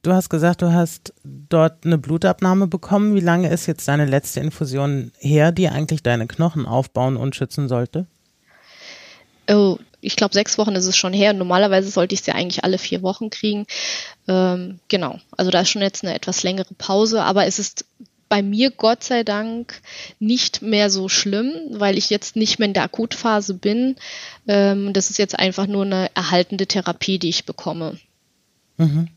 Du 0.03 0.13
hast 0.13 0.29
gesagt, 0.29 0.61
du 0.61 0.73
hast 0.73 1.15
dort 1.25 1.87
eine 1.87 1.97
Blutabnahme 1.97 2.67
bekommen. 2.67 3.15
Wie 3.15 3.21
lange 3.21 3.49
ist 3.49 3.65
jetzt 3.65 3.89
deine 3.89 4.05
letzte 4.05 4.41
Infusion 4.41 5.13
her, 5.19 5.53
die 5.53 5.69
eigentlich 5.69 6.03
deine 6.03 6.27
Knochen 6.27 6.67
aufbauen 6.67 7.17
und 7.17 7.35
schützen 7.35 7.69
sollte? 7.69 8.07
Oh, 9.49 9.79
ich 10.01 10.17
glaube, 10.17 10.35
sechs 10.35 10.59
Wochen 10.59 10.75
ist 10.75 10.87
es 10.87 10.97
schon 10.97 11.13
her. 11.13 11.33
Normalerweise 11.33 11.91
sollte 11.91 12.15
ich 12.15 12.21
es 12.21 12.27
ja 12.27 12.35
eigentlich 12.35 12.65
alle 12.65 12.79
vier 12.79 13.03
Wochen 13.03 13.31
kriegen. 13.31 13.67
Ähm, 14.29 14.79
genau, 14.89 15.19
also 15.37 15.51
da 15.51 15.61
ist 15.61 15.71
schon 15.71 15.83
jetzt 15.83 16.05
eine 16.05 16.15
etwas 16.15 16.43
längere 16.43 16.75
Pause, 16.75 17.23
aber 17.23 17.47
es 17.47 17.59
ist 17.59 17.87
bei 18.29 18.43
mir 18.43 18.71
Gott 18.71 19.05
sei 19.05 19.23
Dank 19.23 19.81
nicht 20.19 20.63
mehr 20.63 20.91
so 20.91 21.09
schlimm, 21.09 21.53
weil 21.71 21.97
ich 21.99 22.11
jetzt 22.11 22.37
nicht 22.37 22.59
mehr 22.59 22.69
in 22.69 22.75
der 22.75 22.85
Akutphase 22.85 23.55
bin. 23.55 23.97
Ähm, 24.47 24.93
das 24.93 25.11
ist 25.11 25.19
jetzt 25.19 25.39
einfach 25.39 25.67
nur 25.67 25.85
eine 25.85 26.11
erhaltende 26.15 26.67
Therapie, 26.67 27.19
die 27.19 27.29
ich 27.29 27.45
bekomme. 27.45 27.99
Mhm. 28.77 29.09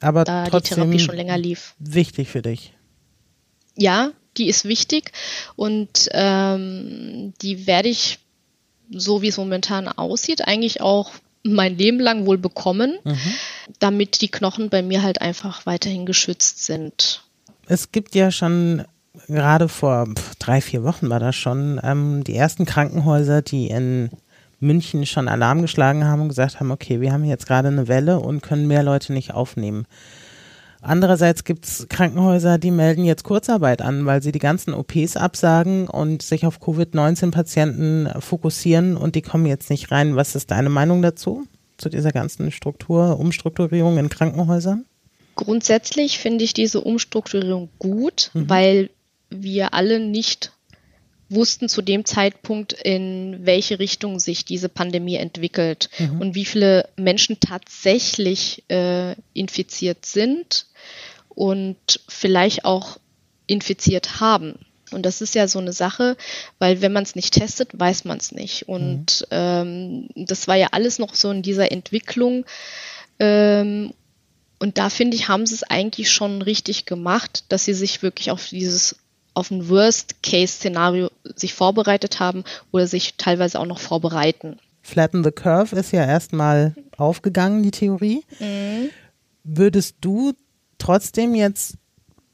Aber 0.00 0.24
da 0.24 0.44
die 0.44 0.60
Therapie 0.60 0.98
schon 0.98 1.16
länger 1.16 1.38
lief. 1.38 1.74
Wichtig 1.78 2.28
für 2.28 2.42
dich. 2.42 2.72
Ja, 3.76 4.12
die 4.36 4.48
ist 4.48 4.64
wichtig 4.64 5.12
und 5.56 6.08
ähm, 6.12 7.34
die 7.42 7.66
werde 7.66 7.88
ich 7.88 8.18
so 8.92 9.22
wie 9.22 9.28
es 9.28 9.36
momentan 9.36 9.88
aussieht, 9.88 10.46
eigentlich 10.46 10.80
auch 10.80 11.12
mein 11.44 11.76
Leben 11.76 11.98
lang 11.98 12.26
wohl 12.26 12.38
bekommen, 12.38 12.98
mhm. 13.04 13.18
damit 13.78 14.20
die 14.20 14.30
Knochen 14.30 14.70
bei 14.70 14.82
mir 14.82 15.02
halt 15.02 15.20
einfach 15.20 15.66
weiterhin 15.66 16.06
geschützt 16.06 16.64
sind. 16.64 17.24
Es 17.66 17.90
gibt 17.90 18.14
ja 18.14 18.30
schon 18.30 18.84
gerade 19.28 19.68
vor 19.68 20.08
drei, 20.38 20.60
vier 20.60 20.84
Wochen 20.84 21.10
war 21.10 21.20
das 21.20 21.36
schon, 21.36 21.80
ähm, 21.82 22.24
die 22.24 22.36
ersten 22.36 22.64
Krankenhäuser, 22.64 23.42
die 23.42 23.68
in 23.68 24.10
München 24.60 25.04
schon 25.06 25.28
Alarm 25.28 25.62
geschlagen 25.62 26.04
haben 26.04 26.22
und 26.22 26.28
gesagt 26.28 26.60
haben, 26.60 26.70
okay, 26.70 27.00
wir 27.00 27.12
haben 27.12 27.24
jetzt 27.24 27.46
gerade 27.46 27.68
eine 27.68 27.88
Welle 27.88 28.20
und 28.20 28.42
können 28.42 28.68
mehr 28.68 28.82
Leute 28.82 29.12
nicht 29.12 29.34
aufnehmen. 29.34 29.86
Andererseits 30.84 31.44
gibt 31.44 31.64
es 31.64 31.86
Krankenhäuser, 31.88 32.58
die 32.58 32.72
melden 32.72 33.04
jetzt 33.04 33.22
Kurzarbeit 33.22 33.80
an, 33.80 34.04
weil 34.04 34.20
sie 34.20 34.32
die 34.32 34.40
ganzen 34.40 34.74
OPs 34.74 35.16
absagen 35.16 35.86
und 35.86 36.22
sich 36.22 36.44
auf 36.44 36.58
Covid-19-Patienten 36.58 38.10
fokussieren 38.20 38.96
und 38.96 39.14
die 39.14 39.22
kommen 39.22 39.46
jetzt 39.46 39.70
nicht 39.70 39.92
rein. 39.92 40.16
Was 40.16 40.34
ist 40.34 40.50
deine 40.50 40.70
Meinung 40.70 41.00
dazu, 41.00 41.46
zu 41.78 41.88
dieser 41.88 42.10
ganzen 42.10 42.50
Struktur, 42.50 43.20
Umstrukturierung 43.20 43.96
in 43.96 44.08
Krankenhäusern? 44.08 44.84
Grundsätzlich 45.36 46.18
finde 46.18 46.42
ich 46.42 46.52
diese 46.52 46.80
Umstrukturierung 46.80 47.68
gut, 47.78 48.30
mhm. 48.34 48.50
weil 48.50 48.90
wir 49.30 49.74
alle 49.74 50.00
nicht 50.00 50.52
wussten 51.28 51.68
zu 51.68 51.80
dem 51.80 52.04
Zeitpunkt, 52.04 52.72
in 52.72 53.38
welche 53.40 53.78
Richtung 53.78 54.18
sich 54.18 54.44
diese 54.44 54.68
Pandemie 54.68 55.16
entwickelt 55.16 55.88
mhm. 55.98 56.20
und 56.20 56.34
wie 56.34 56.44
viele 56.44 56.88
Menschen 56.96 57.38
tatsächlich 57.40 58.64
äh, 58.68 59.14
infiziert 59.32 60.04
sind 60.04 60.66
und 61.34 62.00
vielleicht 62.08 62.64
auch 62.64 62.98
infiziert 63.46 64.20
haben. 64.20 64.58
Und 64.92 65.06
das 65.06 65.20
ist 65.20 65.34
ja 65.34 65.48
so 65.48 65.58
eine 65.58 65.72
Sache, 65.72 66.16
weil 66.58 66.82
wenn 66.82 66.92
man 66.92 67.02
es 67.02 67.14
nicht 67.14 67.34
testet, 67.34 67.70
weiß 67.78 68.04
man 68.04 68.18
es 68.18 68.32
nicht. 68.32 68.68
Und 68.68 69.22
mhm. 69.22 69.26
ähm, 69.30 70.08
das 70.14 70.48
war 70.48 70.56
ja 70.56 70.68
alles 70.72 70.98
noch 70.98 71.14
so 71.14 71.30
in 71.30 71.42
dieser 71.42 71.72
Entwicklung. 71.72 72.44
Ähm, 73.18 73.92
und 74.58 74.78
da 74.78 74.90
finde 74.90 75.16
ich, 75.16 75.28
haben 75.28 75.46
sie 75.46 75.54
es 75.54 75.64
eigentlich 75.64 76.10
schon 76.10 76.42
richtig 76.42 76.84
gemacht, 76.84 77.44
dass 77.48 77.64
sie 77.64 77.74
sich 77.74 78.02
wirklich 78.02 78.30
auf 78.30 78.48
dieses 78.48 78.96
auf 79.34 79.50
ein 79.50 79.70
Worst-Case-Szenario 79.70 81.10
sich 81.24 81.54
vorbereitet 81.54 82.20
haben 82.20 82.44
oder 82.70 82.86
sich 82.86 83.14
teilweise 83.16 83.58
auch 83.58 83.66
noch 83.66 83.78
vorbereiten. 83.78 84.58
Flatten 84.82 85.24
the 85.24 85.30
Curve 85.30 85.74
ist 85.74 85.92
ja 85.92 86.04
erstmal 86.04 86.74
aufgegangen, 86.98 87.62
die 87.62 87.70
Theorie. 87.70 88.24
Mhm. 88.40 88.90
Würdest 89.42 89.96
du 90.02 90.34
trotzdem 90.82 91.34
jetzt 91.34 91.76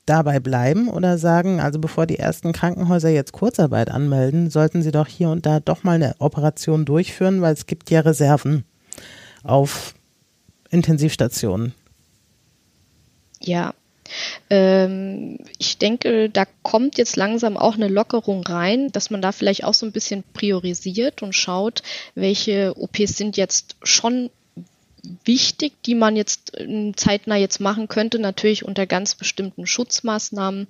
dabei 0.06 0.40
bleiben 0.40 0.88
oder 0.88 1.18
sagen, 1.18 1.60
also 1.60 1.78
bevor 1.78 2.06
die 2.06 2.18
ersten 2.18 2.52
Krankenhäuser 2.52 3.10
jetzt 3.10 3.32
Kurzarbeit 3.32 3.90
anmelden, 3.90 4.48
sollten 4.50 4.82
sie 4.82 4.90
doch 4.90 5.06
hier 5.06 5.28
und 5.28 5.44
da 5.44 5.60
doch 5.60 5.84
mal 5.84 5.96
eine 5.96 6.14
Operation 6.18 6.84
durchführen, 6.84 7.42
weil 7.42 7.52
es 7.52 7.66
gibt 7.66 7.90
ja 7.90 8.00
Reserven 8.00 8.64
auf 9.42 9.94
Intensivstationen. 10.70 11.74
Ja, 13.40 13.74
ähm, 14.50 15.38
ich 15.58 15.78
denke, 15.78 16.30
da 16.30 16.44
kommt 16.62 16.98
jetzt 16.98 17.16
langsam 17.16 17.56
auch 17.56 17.74
eine 17.74 17.88
Lockerung 17.88 18.42
rein, 18.42 18.90
dass 18.92 19.10
man 19.10 19.22
da 19.22 19.32
vielleicht 19.32 19.64
auch 19.64 19.74
so 19.74 19.86
ein 19.86 19.92
bisschen 19.92 20.24
priorisiert 20.32 21.22
und 21.22 21.34
schaut, 21.34 21.82
welche 22.14 22.74
OPs 22.76 23.16
sind 23.16 23.36
jetzt 23.36 23.76
schon 23.82 24.30
wichtig, 25.24 25.74
die 25.84 25.94
man 25.94 26.16
jetzt 26.16 26.52
ähm, 26.56 26.96
zeitnah 26.96 27.36
jetzt 27.36 27.60
machen 27.60 27.88
könnte, 27.88 28.18
natürlich 28.18 28.64
unter 28.64 28.86
ganz 28.86 29.14
bestimmten 29.14 29.66
Schutzmaßnahmen. 29.66 30.68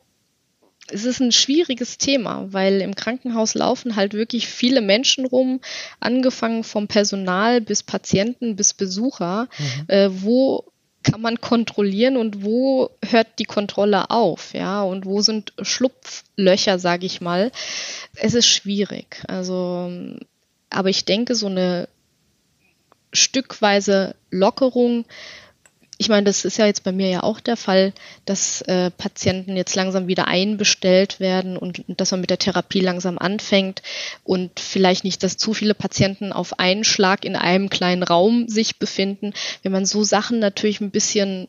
Es 0.90 1.04
ist 1.04 1.20
ein 1.20 1.32
schwieriges 1.32 1.98
Thema, 1.98 2.46
weil 2.50 2.80
im 2.80 2.94
Krankenhaus 2.94 3.54
laufen 3.54 3.96
halt 3.96 4.14
wirklich 4.14 4.48
viele 4.48 4.80
Menschen 4.80 5.26
rum, 5.26 5.60
angefangen 6.00 6.64
vom 6.64 6.88
Personal 6.88 7.60
bis 7.60 7.82
Patienten 7.82 8.56
bis 8.56 8.72
Besucher, 8.72 9.48
mhm. 9.58 9.84
äh, 9.88 10.22
wo 10.22 10.64
kann 11.02 11.20
man 11.20 11.40
kontrollieren 11.40 12.16
und 12.16 12.44
wo 12.44 12.90
hört 13.04 13.28
die 13.38 13.44
Kontrolle 13.44 14.10
auf, 14.10 14.52
ja, 14.52 14.82
und 14.82 15.06
wo 15.06 15.20
sind 15.20 15.52
Schlupflöcher, 15.60 16.78
sage 16.78 17.06
ich 17.06 17.20
mal. 17.20 17.52
Es 18.16 18.34
ist 18.34 18.48
schwierig. 18.48 19.22
Also, 19.28 19.90
aber 20.70 20.88
ich 20.88 21.04
denke, 21.04 21.34
so 21.34 21.46
eine 21.46 21.88
stückweise 23.12 24.14
Lockerung 24.30 25.04
ich 26.00 26.08
meine, 26.08 26.24
das 26.24 26.44
ist 26.44 26.58
ja 26.58 26.66
jetzt 26.66 26.84
bei 26.84 26.92
mir 26.92 27.08
ja 27.08 27.22
auch 27.24 27.40
der 27.40 27.56
Fall, 27.56 27.92
dass 28.24 28.62
äh, 28.62 28.92
Patienten 28.92 29.56
jetzt 29.56 29.74
langsam 29.74 30.06
wieder 30.06 30.28
einbestellt 30.28 31.18
werden 31.18 31.56
und, 31.56 31.88
und 31.88 32.00
dass 32.00 32.12
man 32.12 32.20
mit 32.20 32.30
der 32.30 32.38
Therapie 32.38 32.80
langsam 32.80 33.18
anfängt 33.18 33.82
und 34.22 34.60
vielleicht 34.60 35.02
nicht, 35.02 35.24
dass 35.24 35.36
zu 35.36 35.54
viele 35.54 35.74
Patienten 35.74 36.32
auf 36.32 36.60
einen 36.60 36.84
Schlag 36.84 37.24
in 37.24 37.34
einem 37.34 37.68
kleinen 37.68 38.04
Raum 38.04 38.48
sich 38.48 38.78
befinden. 38.78 39.34
Wenn 39.64 39.72
man 39.72 39.86
so 39.86 40.04
Sachen 40.04 40.38
natürlich 40.38 40.80
ein 40.80 40.92
bisschen 40.92 41.48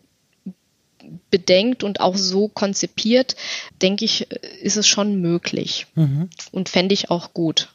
bedenkt 1.30 1.84
und 1.84 2.02
auch 2.02 2.18
so 2.18 2.48
konzipiert, 2.48 3.36
denke 3.84 4.04
ich, 4.04 4.32
ist 4.62 4.78
es 4.78 4.88
schon 4.88 5.22
möglich 5.22 5.86
mhm. 5.94 6.30
und 6.52 6.70
fände 6.70 6.94
ich 6.94 7.12
auch 7.12 7.34
gut. 7.34 7.70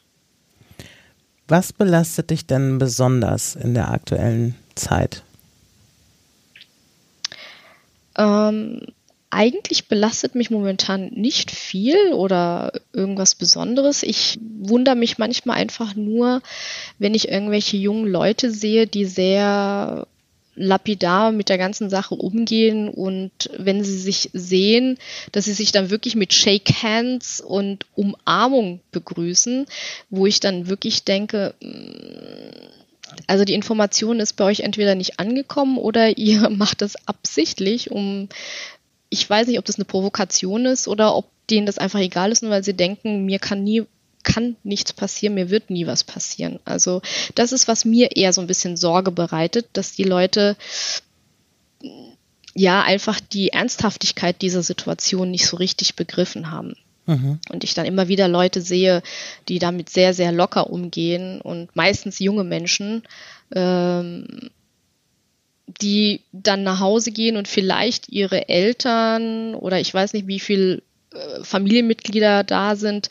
Was 1.47 1.73
belastet 1.73 2.31
dich 2.31 2.47
denn 2.47 2.79
besonders 2.79 3.55
in 3.55 3.73
der 3.75 3.91
aktuellen 3.91 4.55
Zeit? 4.73 5.23
Ähm, 8.17 8.81
eigentlich 9.29 9.87
belastet 9.87 10.33
mich 10.33 10.49
momentan 10.49 11.07
nicht 11.07 11.51
viel 11.51 12.13
oder 12.13 12.71
irgendwas 12.93 13.35
Besonderes. 13.35 14.01
Ich 14.01 14.39
wundere 14.59 14.95
mich 14.95 15.17
manchmal 15.17 15.57
einfach 15.57 15.95
nur, 15.95 16.41
wenn 16.99 17.13
ich 17.13 17.27
irgendwelche 17.27 17.77
jungen 17.77 18.07
Leute 18.07 18.51
sehe, 18.51 18.87
die 18.87 19.05
sehr 19.05 20.07
lapidar 20.55 21.31
mit 21.31 21.49
der 21.49 21.57
ganzen 21.57 21.89
Sache 21.89 22.15
umgehen 22.15 22.89
und 22.89 23.31
wenn 23.57 23.83
sie 23.83 23.97
sich 23.97 24.29
sehen, 24.33 24.97
dass 25.31 25.45
sie 25.45 25.53
sich 25.53 25.71
dann 25.71 25.89
wirklich 25.89 26.15
mit 26.15 26.33
Shake 26.33 26.81
Hands 26.81 27.41
und 27.41 27.85
Umarmung 27.95 28.79
begrüßen, 28.91 29.65
wo 30.09 30.25
ich 30.25 30.39
dann 30.39 30.67
wirklich 30.67 31.03
denke, 31.03 31.53
mm, 31.61 32.85
also 33.27 33.45
die 33.45 33.53
Information 33.53 34.19
ist 34.19 34.33
bei 34.33 34.45
euch 34.45 34.61
entweder 34.61 34.95
nicht 34.95 35.19
angekommen 35.19 35.77
oder 35.77 36.17
ihr 36.17 36.49
macht 36.49 36.81
das 36.81 36.95
absichtlich, 37.07 37.91
um 37.91 38.29
ich 39.09 39.29
weiß 39.29 39.47
nicht, 39.47 39.59
ob 39.59 39.65
das 39.65 39.75
eine 39.75 39.85
Provokation 39.85 40.65
ist 40.65 40.87
oder 40.87 41.15
ob 41.15 41.29
denen 41.49 41.67
das 41.67 41.77
einfach 41.77 41.99
egal 41.99 42.31
ist, 42.31 42.41
nur 42.41 42.51
weil 42.51 42.63
sie 42.63 42.73
denken, 42.73 43.25
mir 43.25 43.39
kann 43.39 43.63
nie 43.63 43.83
kann 44.25 44.57
nichts 44.63 44.91
passieren, 44.91 45.35
mir 45.35 45.49
wird 45.49 45.69
nie 45.69 45.87
was 45.87 46.03
passieren. 46.03 46.59
Also 46.65 47.01
das 47.35 47.53
ist, 47.53 47.69
was 47.69 47.85
mir 47.85 48.17
eher 48.17 48.33
so 48.33 48.41
ein 48.41 48.47
bisschen 48.47 48.75
Sorge 48.75 49.11
bereitet, 49.11 49.67
dass 49.73 49.93
die 49.93 50.03
Leute 50.03 50.57
ja 52.53 52.81
einfach 52.81 53.19
die 53.21 53.49
Ernsthaftigkeit 53.49 54.41
dieser 54.41 54.63
Situation 54.63 55.31
nicht 55.31 55.45
so 55.45 55.57
richtig 55.57 55.95
begriffen 55.95 56.51
haben. 56.51 56.75
Mhm. 57.05 57.39
Und 57.49 57.63
ich 57.63 57.75
dann 57.75 57.85
immer 57.85 58.07
wieder 58.07 58.27
Leute 58.27 58.61
sehe, 58.61 59.03
die 59.47 59.59
damit 59.59 59.89
sehr, 59.89 60.13
sehr 60.13 60.31
locker 60.31 60.69
umgehen 60.69 61.39
und 61.39 61.75
meistens 61.75 62.19
junge 62.19 62.43
Menschen, 62.43 63.03
ähm, 63.53 64.49
die 65.67 66.21
dann 66.31 66.63
nach 66.63 66.79
Hause 66.79 67.11
gehen 67.11 67.37
und 67.37 67.47
vielleicht 67.47 68.09
ihre 68.09 68.49
Eltern 68.49 69.55
oder 69.55 69.79
ich 69.79 69.93
weiß 69.93 70.13
nicht, 70.13 70.27
wie 70.27 70.39
viel 70.39 70.81
Familienmitglieder 71.43 72.43
da 72.43 72.75
sind, 72.75 73.09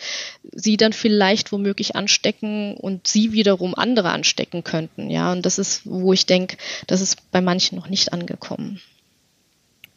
sie 0.53 0.77
dann 0.77 0.93
vielleicht 0.93 1.53
womöglich 1.53 1.97
anstecken 1.97 2.77
und 2.77 3.07
sie 3.07 3.33
wiederum 3.33 3.75
andere 3.75 4.11
anstecken 4.11 4.65
könnten. 4.65 5.11
Ja, 5.11 5.33
und 5.33 5.47
das 5.47 5.59
ist, 5.59 5.83
wo 5.85 6.13
ich 6.13 6.27
denke, 6.27 6.57
das 6.87 7.01
ist 7.01 7.31
bei 7.31 7.41
manchen 7.41 7.77
noch 7.77 7.89
nicht 7.89 8.13
angekommen. 8.13 8.81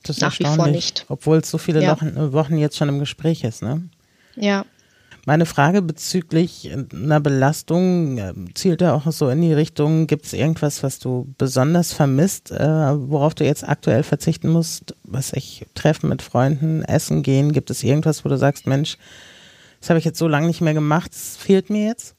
Das 0.04 0.18
ist 0.18 0.22
Nach 0.22 0.40
wie 0.40 0.46
vor 0.46 0.68
nicht. 0.68 1.06
Obwohl 1.10 1.38
es 1.38 1.50
so 1.50 1.58
viele 1.58 1.82
ja. 1.82 1.98
Wochen 2.32 2.58
jetzt 2.58 2.78
schon 2.78 2.90
im 2.90 3.00
Gespräch 3.00 3.44
ist, 3.44 3.62
ne? 3.62 3.90
Ja. 4.36 4.66
Meine 5.28 5.46
Frage 5.46 5.82
bezüglich 5.82 6.72
einer 6.94 7.20
Belastung 7.20 8.18
äh, 8.18 8.34
zielt 8.54 8.80
ja 8.80 8.94
auch 8.94 9.12
so 9.12 9.28
in 9.28 9.42
die 9.42 9.52
Richtung, 9.52 10.08
gibt 10.08 10.26
es 10.26 10.32
irgendwas, 10.32 10.84
was 10.84 11.00
du 11.00 11.34
besonders 11.38 11.92
vermisst, 11.92 12.50
äh, 12.52 12.58
worauf 12.66 13.36
du 13.36 13.44
jetzt 13.44 13.68
aktuell 13.68 14.04
verzichten 14.04 14.48
musst? 14.48 14.96
Was 15.04 15.34
ich 15.34 15.66
treffen 15.76 16.08
mit 16.08 16.22
Freunden, 16.22 16.82
essen 16.82 17.24
gehen, 17.24 17.52
gibt 17.52 17.70
es 17.70 17.84
irgendwas, 17.84 18.24
wo 18.24 18.30
du 18.30 18.38
sagst, 18.38 18.68
Mensch, 18.68 18.98
das 19.82 19.90
habe 19.90 20.00
ich 20.00 20.06
jetzt 20.06 20.18
so 20.18 20.30
lange 20.30 20.48
nicht 20.48 20.62
mehr 20.62 20.74
gemacht, 20.74 21.12
das 21.12 21.36
fehlt 21.36 21.70
mir 21.70 21.88
jetzt? 21.88 22.17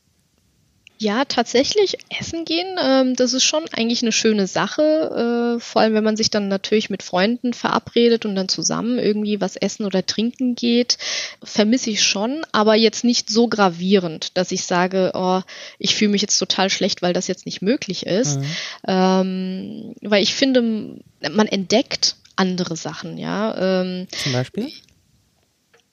Ja, 1.01 1.25
tatsächlich 1.25 1.97
essen 2.19 2.45
gehen, 2.45 2.77
ähm, 2.83 3.15
das 3.15 3.33
ist 3.33 3.45
schon 3.45 3.65
eigentlich 3.73 4.03
eine 4.03 4.11
schöne 4.11 4.49
Sache. 4.49 5.57
Äh, 5.57 5.61
vor 5.61 5.83
allem, 5.83 5.95
wenn 5.95 6.03
man 6.03 6.17
sich 6.17 6.29
dann 6.29 6.49
natürlich 6.49 6.91
mit 6.91 7.05
Freunden 7.05 7.55
verabredet 7.55 8.27
und 8.27 8.35
dann 8.35 8.49
zusammen 8.49 8.99
irgendwie 8.99 9.41
was 9.41 9.55
essen 9.55 9.87
oder 9.87 10.05
trinken 10.05 10.57
geht, 10.57 10.99
vermisse 11.43 11.91
ich 11.91 12.03
schon, 12.03 12.45
aber 12.51 12.75
jetzt 12.75 13.05
nicht 13.05 13.31
so 13.31 13.47
gravierend, 13.47 14.37
dass 14.37 14.51
ich 14.51 14.65
sage, 14.65 15.13
oh, 15.15 15.41
ich 15.79 15.95
fühle 15.95 16.11
mich 16.11 16.23
jetzt 16.23 16.39
total 16.39 16.69
schlecht, 16.69 17.01
weil 17.01 17.13
das 17.13 17.29
jetzt 17.29 17.47
nicht 17.47 17.63
möglich 17.63 18.05
ist. 18.07 18.41
Mhm. 18.41 18.47
Ähm, 18.89 19.95
weil 20.03 20.23
ich 20.25 20.35
finde, 20.35 20.99
man 21.31 21.47
entdeckt 21.47 22.17
andere 22.35 22.75
Sachen, 22.75 23.19
ja. 23.19 23.83
Ähm, 23.83 24.09
Zum 24.11 24.33
Beispiel? 24.33 24.73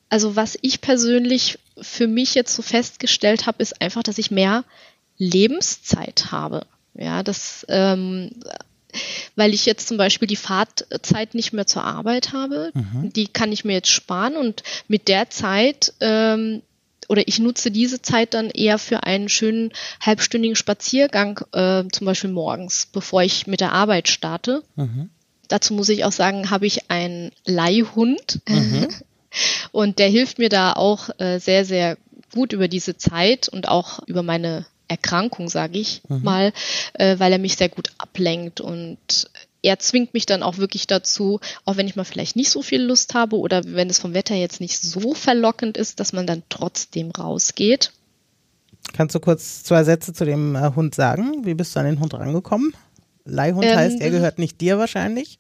Also 0.09 0.35
was 0.35 0.57
ich 0.62 0.81
persönlich 0.81 1.59
für 1.79 2.07
mich 2.07 2.33
jetzt 2.33 2.55
so 2.55 2.62
festgestellt 2.62 3.45
habe, 3.45 3.62
ist 3.62 3.81
einfach, 3.81 4.01
dass 4.01 4.17
ich 4.17 4.31
mehr 4.31 4.63
Lebenszeit 5.17 6.31
habe. 6.31 6.65
Ja, 6.93 7.24
das, 7.24 7.65
ähm, 7.69 8.31
weil 9.36 9.53
ich 9.53 9.65
jetzt 9.65 9.88
zum 9.88 9.98
Beispiel 9.98 10.27
die 10.27 10.36
Fahrtzeit 10.36 11.36
nicht 11.36 11.53
mehr 11.53 11.67
zur 11.67 11.84
Arbeit 11.84 12.34
habe, 12.34 12.72
mhm. 12.74 13.12
die 13.13 13.27
kann 13.27 13.51
ich 13.51 13.65
mir 13.65 13.74
jetzt 13.74 13.89
sparen 13.89 14.38
und 14.38 14.63
mit 14.88 15.07
der 15.07 15.29
Zeit 15.29 15.93
ähm, 16.00 16.62
oder 17.07 17.27
ich 17.27 17.39
nutze 17.39 17.69
diese 17.72 18.01
Zeit 18.01 18.34
dann 18.34 18.50
eher 18.50 18.79
für 18.79 19.03
einen 19.03 19.29
schönen 19.29 19.72
halbstündigen 20.01 20.55
Spaziergang, 20.55 21.39
äh, 21.51 21.83
zum 21.92 22.05
Beispiel 22.05 22.31
morgens, 22.31 22.87
bevor 22.92 23.22
ich 23.22 23.46
mit 23.46 23.61
der 23.61 23.74
Arbeit 23.74 24.07
starte. 24.07 24.63
Mhm. 24.75 25.09
Dazu 25.48 25.74
muss 25.75 25.89
ich 25.89 26.03
auch 26.03 26.11
sagen, 26.11 26.50
habe 26.50 26.66
ich 26.66 26.89
einen 26.89 27.31
Leihhund 27.46 28.42
mhm. 28.48 28.87
und 29.72 30.00
der 30.00 30.07
hilft 30.07 30.39
mir 30.39 30.50
da 30.50 30.74
auch 30.74 31.09
äh, 31.20 31.39
sehr, 31.39 31.66
sehr 31.66 31.98
gut 32.33 32.53
über 32.53 32.68
diese 32.68 32.98
Zeit 32.98 33.48
und 33.50 33.68
auch 33.68 34.00
über 34.07 34.24
meine 34.24 34.66
Erkrankung, 34.87 35.50
sage 35.50 35.79
ich 35.79 36.01
mhm. 36.07 36.24
mal, 36.24 36.53
äh, 36.93 37.17
weil 37.19 37.31
er 37.31 37.39
mich 37.39 37.55
sehr 37.55 37.69
gut 37.69 37.89
ablenkt 37.98 38.61
und 38.61 39.29
er 39.61 39.79
zwingt 39.79 40.13
mich 40.13 40.25
dann 40.25 40.43
auch 40.43 40.57
wirklich 40.57 40.85
dazu, 40.85 41.39
auch 41.65 41.75
wenn 41.75 41.87
ich 41.87 41.95
mal 41.95 42.03
vielleicht 42.03 42.35
nicht 42.35 42.51
so 42.51 42.61
viel 42.61 42.81
Lust 42.83 43.15
habe 43.15 43.37
oder 43.37 43.63
wenn 43.65 43.89
es 43.89 44.00
vom 44.00 44.13
Wetter 44.13 44.35
jetzt 44.35 44.61
nicht 44.61 44.79
so 44.79 45.13
verlockend 45.13 45.75
ist, 45.75 46.00
dass 46.00 46.13
man 46.13 46.27
dann 46.27 46.43
trotzdem 46.50 47.09
rausgeht. 47.11 47.91
Kannst 48.93 49.15
du 49.15 49.19
kurz 49.19 49.63
zwei 49.63 49.83
Sätze 49.83 50.13
zu 50.13 50.24
dem 50.24 50.55
äh, 50.55 50.71
Hund 50.75 50.93
sagen? 50.93 51.45
Wie 51.45 51.55
bist 51.55 51.75
du 51.75 51.79
an 51.79 51.87
den 51.87 52.00
Hund 52.00 52.13
rangekommen? 52.13 52.74
Leihhund 53.25 53.65
ähm, 53.65 53.75
heißt, 53.75 54.00
er 54.01 54.11
gehört 54.11 54.37
nicht 54.37 54.61
dir 54.61 54.77
wahrscheinlich? 54.77 55.39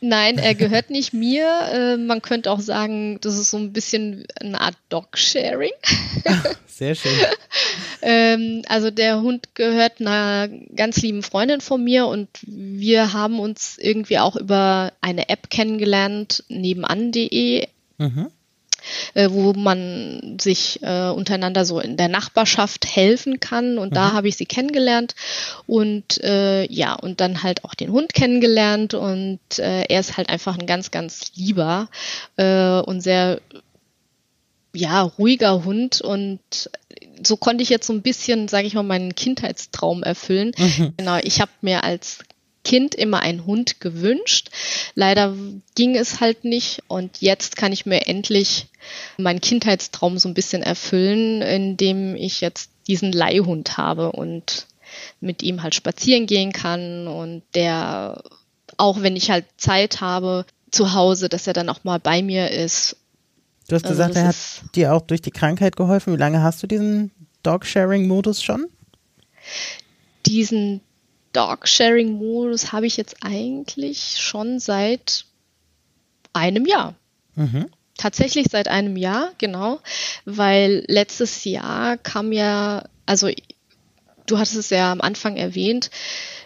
Nein, 0.00 0.38
er 0.38 0.54
gehört 0.54 0.90
nicht 0.90 1.12
mir. 1.12 1.46
Äh, 1.72 1.96
man 1.96 2.22
könnte 2.22 2.50
auch 2.50 2.60
sagen, 2.60 3.18
das 3.20 3.38
ist 3.38 3.50
so 3.50 3.58
ein 3.58 3.72
bisschen 3.72 4.26
eine 4.40 4.60
Art 4.60 4.76
Dog-Sharing. 4.88 5.72
Sehr 6.66 6.94
schön. 6.94 7.12
ähm, 8.02 8.62
also 8.68 8.90
der 8.90 9.20
Hund 9.20 9.54
gehört 9.54 10.00
einer 10.00 10.48
ganz 10.74 11.02
lieben 11.02 11.22
Freundin 11.22 11.60
von 11.60 11.84
mir 11.84 12.06
und 12.06 12.28
wir 12.42 13.12
haben 13.12 13.38
uns 13.38 13.76
irgendwie 13.78 14.18
auch 14.18 14.36
über 14.36 14.92
eine 15.02 15.28
App 15.28 15.50
kennengelernt, 15.50 16.44
nebenan.de. 16.48 17.68
Mhm 17.98 18.30
äh, 19.14 19.28
wo 19.30 19.52
man 19.52 20.38
sich 20.40 20.82
äh, 20.82 21.08
untereinander 21.08 21.64
so 21.64 21.80
in 21.80 21.96
der 21.96 22.08
Nachbarschaft 22.08 22.86
helfen 22.86 23.40
kann. 23.40 23.78
Und 23.78 23.90
mhm. 23.90 23.94
da 23.94 24.12
habe 24.12 24.28
ich 24.28 24.36
sie 24.36 24.46
kennengelernt 24.46 25.14
und 25.66 26.22
äh, 26.22 26.70
ja, 26.70 26.94
und 26.94 27.20
dann 27.20 27.42
halt 27.42 27.64
auch 27.64 27.74
den 27.74 27.92
Hund 27.92 28.14
kennengelernt. 28.14 28.94
Und 28.94 29.40
äh, 29.58 29.82
er 29.82 30.00
ist 30.00 30.16
halt 30.16 30.28
einfach 30.28 30.58
ein 30.58 30.66
ganz, 30.66 30.90
ganz 30.90 31.32
lieber 31.34 31.88
äh, 32.36 32.80
und 32.80 33.00
sehr 33.00 33.40
ja, 34.72 35.02
ruhiger 35.02 35.64
Hund 35.64 36.00
und 36.00 36.40
so 37.22 37.36
konnte 37.36 37.62
ich 37.62 37.68
jetzt 37.68 37.86
so 37.86 37.92
ein 37.92 38.02
bisschen, 38.02 38.48
sage 38.48 38.66
ich 38.66 38.74
mal, 38.74 38.82
meinen 38.82 39.14
Kindheitstraum 39.14 40.02
erfüllen. 40.02 40.52
Mhm. 40.56 40.94
Genau, 40.96 41.18
ich 41.22 41.40
habe 41.40 41.50
mir 41.60 41.84
als 41.84 42.20
Kind 42.64 42.94
immer 42.94 43.20
einen 43.20 43.46
Hund 43.46 43.80
gewünscht. 43.80 44.50
Leider 44.94 45.34
ging 45.74 45.96
es 45.96 46.20
halt 46.20 46.44
nicht 46.44 46.82
und 46.88 47.20
jetzt 47.20 47.56
kann 47.56 47.72
ich 47.72 47.86
mir 47.86 48.06
endlich 48.06 48.66
meinen 49.16 49.40
Kindheitstraum 49.40 50.18
so 50.18 50.28
ein 50.28 50.34
bisschen 50.34 50.62
erfüllen, 50.62 51.42
indem 51.42 52.16
ich 52.16 52.40
jetzt 52.40 52.70
diesen 52.86 53.12
Leihhund 53.12 53.78
habe 53.78 54.12
und 54.12 54.66
mit 55.20 55.42
ihm 55.42 55.62
halt 55.62 55.74
spazieren 55.74 56.26
gehen 56.26 56.52
kann 56.52 57.06
und 57.06 57.42
der 57.54 58.22
auch 58.76 59.02
wenn 59.02 59.16
ich 59.16 59.30
halt 59.30 59.44
Zeit 59.56 60.00
habe 60.00 60.46
zu 60.70 60.94
Hause, 60.94 61.28
dass 61.28 61.46
er 61.46 61.52
dann 61.52 61.68
auch 61.68 61.84
mal 61.84 61.98
bei 61.98 62.22
mir 62.22 62.50
ist. 62.50 62.96
Du 63.68 63.76
hast 63.76 63.84
also 63.84 63.96
gesagt, 63.96 64.16
er 64.16 64.28
hat 64.28 64.36
dir 64.74 64.94
auch 64.94 65.02
durch 65.02 65.22
die 65.22 65.30
Krankheit 65.30 65.76
geholfen. 65.76 66.12
Wie 66.14 66.18
lange 66.18 66.42
hast 66.42 66.62
du 66.62 66.66
diesen 66.66 67.12
Dog-Sharing-Modus 67.42 68.42
schon? 68.42 68.66
Diesen 70.26 70.80
Dog-Sharing-Modus 71.32 72.72
habe 72.72 72.86
ich 72.86 72.96
jetzt 72.96 73.16
eigentlich 73.22 74.16
schon 74.18 74.58
seit 74.58 75.24
einem 76.32 76.66
Jahr. 76.66 76.94
Mhm. 77.34 77.66
Tatsächlich 77.96 78.46
seit 78.50 78.68
einem 78.68 78.96
Jahr, 78.96 79.32
genau, 79.38 79.80
weil 80.24 80.84
letztes 80.88 81.44
Jahr 81.44 81.98
kam 81.98 82.32
ja, 82.32 82.84
also 83.06 83.28
du 84.26 84.38
hattest 84.38 84.56
es 84.56 84.70
ja 84.70 84.90
am 84.90 85.00
Anfang 85.00 85.36
erwähnt, 85.36 85.90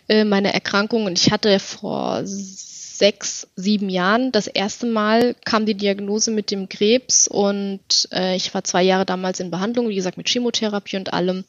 äh, 0.08 0.24
meine 0.24 0.52
Erkrankung 0.52 1.04
und 1.04 1.18
ich 1.18 1.30
hatte 1.30 1.58
vor 1.60 2.22
sechs, 2.24 3.48
sieben 3.56 3.88
Jahren 3.88 4.32
das 4.32 4.46
erste 4.46 4.86
Mal 4.86 5.34
kam 5.44 5.66
die 5.66 5.74
Diagnose 5.74 6.30
mit 6.30 6.50
dem 6.50 6.68
Krebs 6.68 7.28
und 7.28 8.08
äh, 8.12 8.36
ich 8.36 8.54
war 8.54 8.64
zwei 8.64 8.82
Jahre 8.82 9.04
damals 9.04 9.40
in 9.40 9.50
Behandlung, 9.50 9.88
wie 9.88 9.96
gesagt 9.96 10.16
mit 10.16 10.28
Chemotherapie 10.28 10.96
und 10.96 11.12
allem 11.12 11.44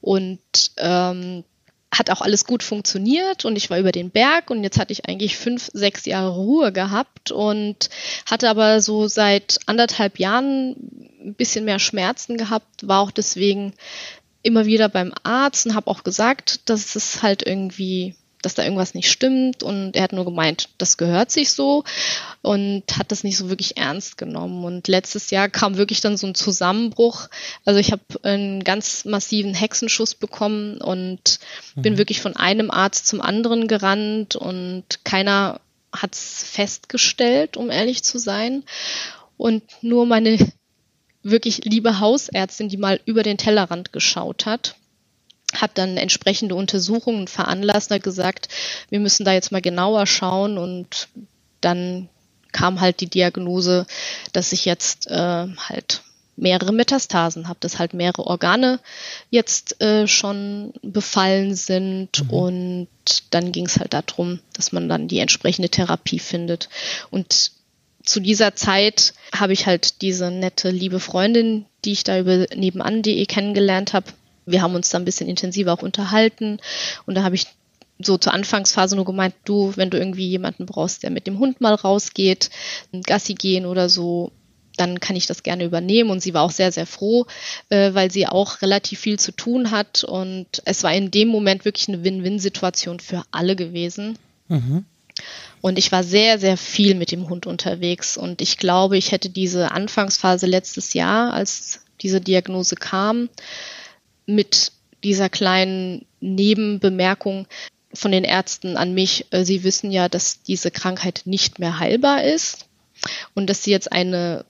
und 0.00 0.40
ähm, 0.78 1.44
hat 1.92 2.10
auch 2.10 2.20
alles 2.20 2.44
gut 2.44 2.62
funktioniert 2.62 3.44
und 3.44 3.56
ich 3.56 3.70
war 3.70 3.78
über 3.78 3.92
den 3.92 4.10
Berg 4.10 4.50
und 4.50 4.62
jetzt 4.62 4.78
hatte 4.78 4.92
ich 4.92 5.08
eigentlich 5.08 5.36
fünf, 5.36 5.70
sechs 5.72 6.04
Jahre 6.04 6.34
Ruhe 6.34 6.72
gehabt 6.72 7.30
und 7.30 7.88
hatte 8.28 8.50
aber 8.50 8.80
so 8.80 9.06
seit 9.08 9.58
anderthalb 9.66 10.18
Jahren 10.18 10.76
ein 11.24 11.34
bisschen 11.34 11.64
mehr 11.64 11.78
Schmerzen 11.78 12.36
gehabt, 12.36 12.86
war 12.86 13.00
auch 13.00 13.10
deswegen 13.10 13.72
immer 14.42 14.66
wieder 14.66 14.88
beim 14.88 15.12
Arzt 15.22 15.66
und 15.66 15.74
habe 15.74 15.90
auch 15.90 16.04
gesagt, 16.04 16.68
dass 16.68 16.94
es 16.96 17.22
halt 17.22 17.46
irgendwie 17.46 18.14
dass 18.46 18.54
da 18.54 18.62
irgendwas 18.62 18.94
nicht 18.94 19.10
stimmt 19.10 19.64
und 19.64 19.96
er 19.96 20.04
hat 20.04 20.12
nur 20.12 20.24
gemeint, 20.24 20.68
das 20.78 20.96
gehört 20.96 21.32
sich 21.32 21.50
so 21.50 21.82
und 22.42 22.84
hat 22.96 23.10
das 23.10 23.24
nicht 23.24 23.36
so 23.36 23.48
wirklich 23.48 23.76
ernst 23.76 24.18
genommen. 24.18 24.64
Und 24.64 24.86
letztes 24.86 25.32
Jahr 25.32 25.48
kam 25.48 25.76
wirklich 25.76 26.00
dann 26.00 26.16
so 26.16 26.28
ein 26.28 26.36
Zusammenbruch. 26.36 27.26
Also 27.64 27.80
ich 27.80 27.90
habe 27.90 28.04
einen 28.22 28.62
ganz 28.62 29.04
massiven 29.04 29.52
Hexenschuss 29.52 30.14
bekommen 30.14 30.80
und 30.80 31.40
mhm. 31.74 31.82
bin 31.82 31.98
wirklich 31.98 32.20
von 32.20 32.36
einem 32.36 32.70
Arzt 32.70 33.08
zum 33.08 33.20
anderen 33.20 33.66
gerannt 33.66 34.36
und 34.36 34.84
keiner 35.02 35.60
hat 35.92 36.14
es 36.14 36.44
festgestellt, 36.44 37.56
um 37.56 37.68
ehrlich 37.68 38.04
zu 38.04 38.16
sein. 38.16 38.62
Und 39.36 39.64
nur 39.82 40.06
meine 40.06 40.38
wirklich 41.24 41.64
liebe 41.64 41.98
Hausärztin, 41.98 42.68
die 42.68 42.76
mal 42.76 43.00
über 43.06 43.24
den 43.24 43.38
Tellerrand 43.38 43.92
geschaut 43.92 44.46
hat, 44.46 44.76
hat 45.54 45.78
dann 45.78 45.96
entsprechende 45.96 46.54
Untersuchungen 46.54 47.28
veranlasst, 47.28 47.90
hat 47.90 48.02
gesagt, 48.02 48.48
wir 48.90 49.00
müssen 49.00 49.24
da 49.24 49.32
jetzt 49.32 49.52
mal 49.52 49.62
genauer 49.62 50.06
schauen 50.06 50.58
und 50.58 51.08
dann 51.60 52.08
kam 52.52 52.80
halt 52.80 53.00
die 53.00 53.08
Diagnose, 53.08 53.86
dass 54.32 54.52
ich 54.52 54.64
jetzt 54.64 55.08
äh, 55.08 55.46
halt 55.46 56.02
mehrere 56.36 56.72
Metastasen 56.72 57.48
habe, 57.48 57.58
dass 57.60 57.78
halt 57.78 57.94
mehrere 57.94 58.26
Organe 58.26 58.78
jetzt 59.30 59.80
äh, 59.80 60.06
schon 60.06 60.72
befallen 60.82 61.54
sind 61.54 62.24
mhm. 62.24 62.30
und 62.30 62.88
dann 63.30 63.52
ging 63.52 63.66
es 63.66 63.78
halt 63.78 63.94
darum, 63.94 64.40
dass 64.52 64.72
man 64.72 64.88
dann 64.88 65.08
die 65.08 65.18
entsprechende 65.18 65.70
Therapie 65.70 66.18
findet. 66.18 66.68
Und 67.10 67.52
zu 68.04 68.20
dieser 68.20 68.54
Zeit 68.54 69.14
habe 69.34 69.52
ich 69.52 69.66
halt 69.66 70.02
diese 70.02 70.30
nette, 70.30 70.70
liebe 70.70 71.00
Freundin, 71.00 71.64
die 71.84 71.92
ich 71.92 72.04
da 72.04 72.18
über 72.18 72.46
nebenan.de 72.54 73.24
kennengelernt 73.26 73.94
habe, 73.94 74.06
wir 74.46 74.62
haben 74.62 74.74
uns 74.74 74.88
da 74.88 74.98
ein 74.98 75.04
bisschen 75.04 75.28
intensiver 75.28 75.72
auch 75.72 75.82
unterhalten 75.82 76.58
und 77.04 77.14
da 77.14 77.22
habe 77.22 77.34
ich 77.34 77.46
so 77.98 78.18
zur 78.18 78.34
Anfangsphase 78.34 78.96
nur 78.96 79.04
gemeint, 79.04 79.34
du, 79.44 79.72
wenn 79.76 79.90
du 79.90 79.98
irgendwie 79.98 80.28
jemanden 80.28 80.66
brauchst, 80.66 81.02
der 81.02 81.10
mit 81.10 81.26
dem 81.26 81.38
Hund 81.38 81.60
mal 81.60 81.74
rausgeht, 81.74 82.50
ein 82.92 83.02
Gassi 83.02 83.34
gehen 83.34 83.66
oder 83.66 83.88
so, 83.88 84.32
dann 84.76 85.00
kann 85.00 85.16
ich 85.16 85.26
das 85.26 85.42
gerne 85.42 85.64
übernehmen. 85.64 86.10
Und 86.10 86.20
sie 86.20 86.34
war 86.34 86.42
auch 86.42 86.50
sehr, 86.50 86.72
sehr 86.72 86.86
froh, 86.86 87.26
äh, 87.70 87.94
weil 87.94 88.10
sie 88.10 88.26
auch 88.26 88.60
relativ 88.62 89.00
viel 89.00 89.18
zu 89.18 89.32
tun 89.32 89.70
hat. 89.70 90.04
Und 90.04 90.62
es 90.64 90.82
war 90.82 90.92
in 90.92 91.10
dem 91.10 91.28
Moment 91.28 91.64
wirklich 91.64 91.88
eine 91.88 92.04
Win-Win-Situation 92.04 93.00
für 93.00 93.22
alle 93.30 93.56
gewesen. 93.56 94.18
Mhm. 94.48 94.84
Und 95.62 95.78
ich 95.78 95.90
war 95.90 96.04
sehr, 96.04 96.38
sehr 96.38 96.58
viel 96.58 96.94
mit 96.94 97.10
dem 97.10 97.28
Hund 97.30 97.46
unterwegs. 97.46 98.18
Und 98.18 98.42
ich 98.42 98.58
glaube, 98.58 98.98
ich 98.98 99.12
hätte 99.12 99.30
diese 99.30 99.72
Anfangsphase 99.72 100.46
letztes 100.46 100.92
Jahr, 100.92 101.32
als 101.32 101.80
diese 102.02 102.20
Diagnose 102.20 102.74
kam, 102.76 103.30
mit 104.26 104.72
dieser 105.02 105.28
kleinen 105.28 106.06
Nebenbemerkung 106.20 107.46
von 107.94 108.12
den 108.12 108.24
Ärzten 108.24 108.76
an 108.76 108.94
mich, 108.94 109.26
äh, 109.30 109.44
sie 109.44 109.64
wissen 109.64 109.90
ja, 109.90 110.08
dass 110.08 110.42
diese 110.42 110.70
Krankheit 110.70 111.22
nicht 111.24 111.58
mehr 111.58 111.78
heilbar 111.78 112.24
ist 112.24 112.66
und 113.34 113.48
dass 113.48 113.62
sie 113.62 113.70
jetzt 113.70 113.90
eine 113.92 114.44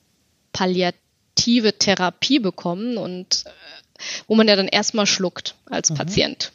palliative 0.52 1.78
Therapie 1.78 2.38
bekommen 2.38 2.96
und 2.96 3.44
äh, 3.46 3.50
wo 4.26 4.34
man 4.34 4.48
ja 4.48 4.56
dann 4.56 4.68
erstmal 4.68 5.06
schluckt 5.06 5.54
als 5.66 5.90
mhm. 5.90 5.94
Patient. 5.96 6.52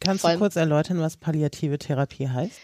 Kannst 0.00 0.24
du 0.24 0.38
kurz 0.38 0.56
erläutern, 0.56 1.00
was 1.00 1.16
palliative 1.16 1.78
Therapie 1.78 2.28
heißt? 2.28 2.58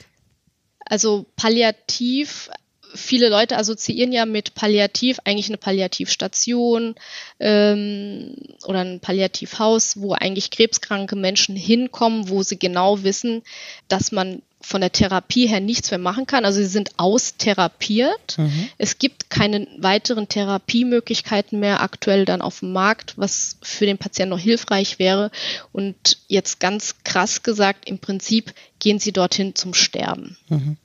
Also 0.84 1.26
palliativ 1.36 2.50
viele 2.94 3.28
Leute 3.28 3.56
assoziieren 3.56 4.12
ja 4.12 4.26
mit 4.26 4.54
Palliativ 4.54 5.18
eigentlich 5.24 5.48
eine 5.48 5.58
Palliativstation 5.58 6.94
ähm, 7.40 8.36
oder 8.64 8.80
ein 8.80 9.00
Palliativhaus, 9.00 10.00
wo 10.00 10.12
eigentlich 10.12 10.50
krebskranke 10.50 11.16
Menschen 11.16 11.56
hinkommen, 11.56 12.28
wo 12.28 12.42
sie 12.42 12.58
genau 12.58 13.02
wissen, 13.02 13.42
dass 13.88 14.12
man 14.12 14.42
von 14.64 14.80
der 14.80 14.92
Therapie 14.92 15.48
her 15.48 15.60
nichts 15.60 15.90
mehr 15.90 15.98
machen 15.98 16.26
kann. 16.26 16.44
Also 16.44 16.60
sie 16.60 16.66
sind 16.66 16.90
austherapiert. 16.96 18.38
Mhm. 18.38 18.68
Es 18.78 18.98
gibt 18.98 19.28
keine 19.28 19.66
weiteren 19.76 20.28
Therapiemöglichkeiten 20.28 21.58
mehr 21.58 21.80
aktuell 21.80 22.24
dann 22.24 22.40
auf 22.40 22.60
dem 22.60 22.72
Markt, 22.72 23.14
was 23.18 23.56
für 23.60 23.86
den 23.86 23.98
Patienten 23.98 24.30
noch 24.30 24.38
hilfreich 24.38 24.98
wäre. 24.98 25.30
Und 25.72 26.18
jetzt 26.28 26.60
ganz 26.60 26.96
krass 27.04 27.42
gesagt, 27.42 27.88
im 27.88 27.98
Prinzip 27.98 28.54
gehen 28.78 28.98
sie 28.98 29.12
dorthin 29.12 29.54
zum 29.54 29.74
Sterben. 29.74 30.36
Mhm. 30.48 30.76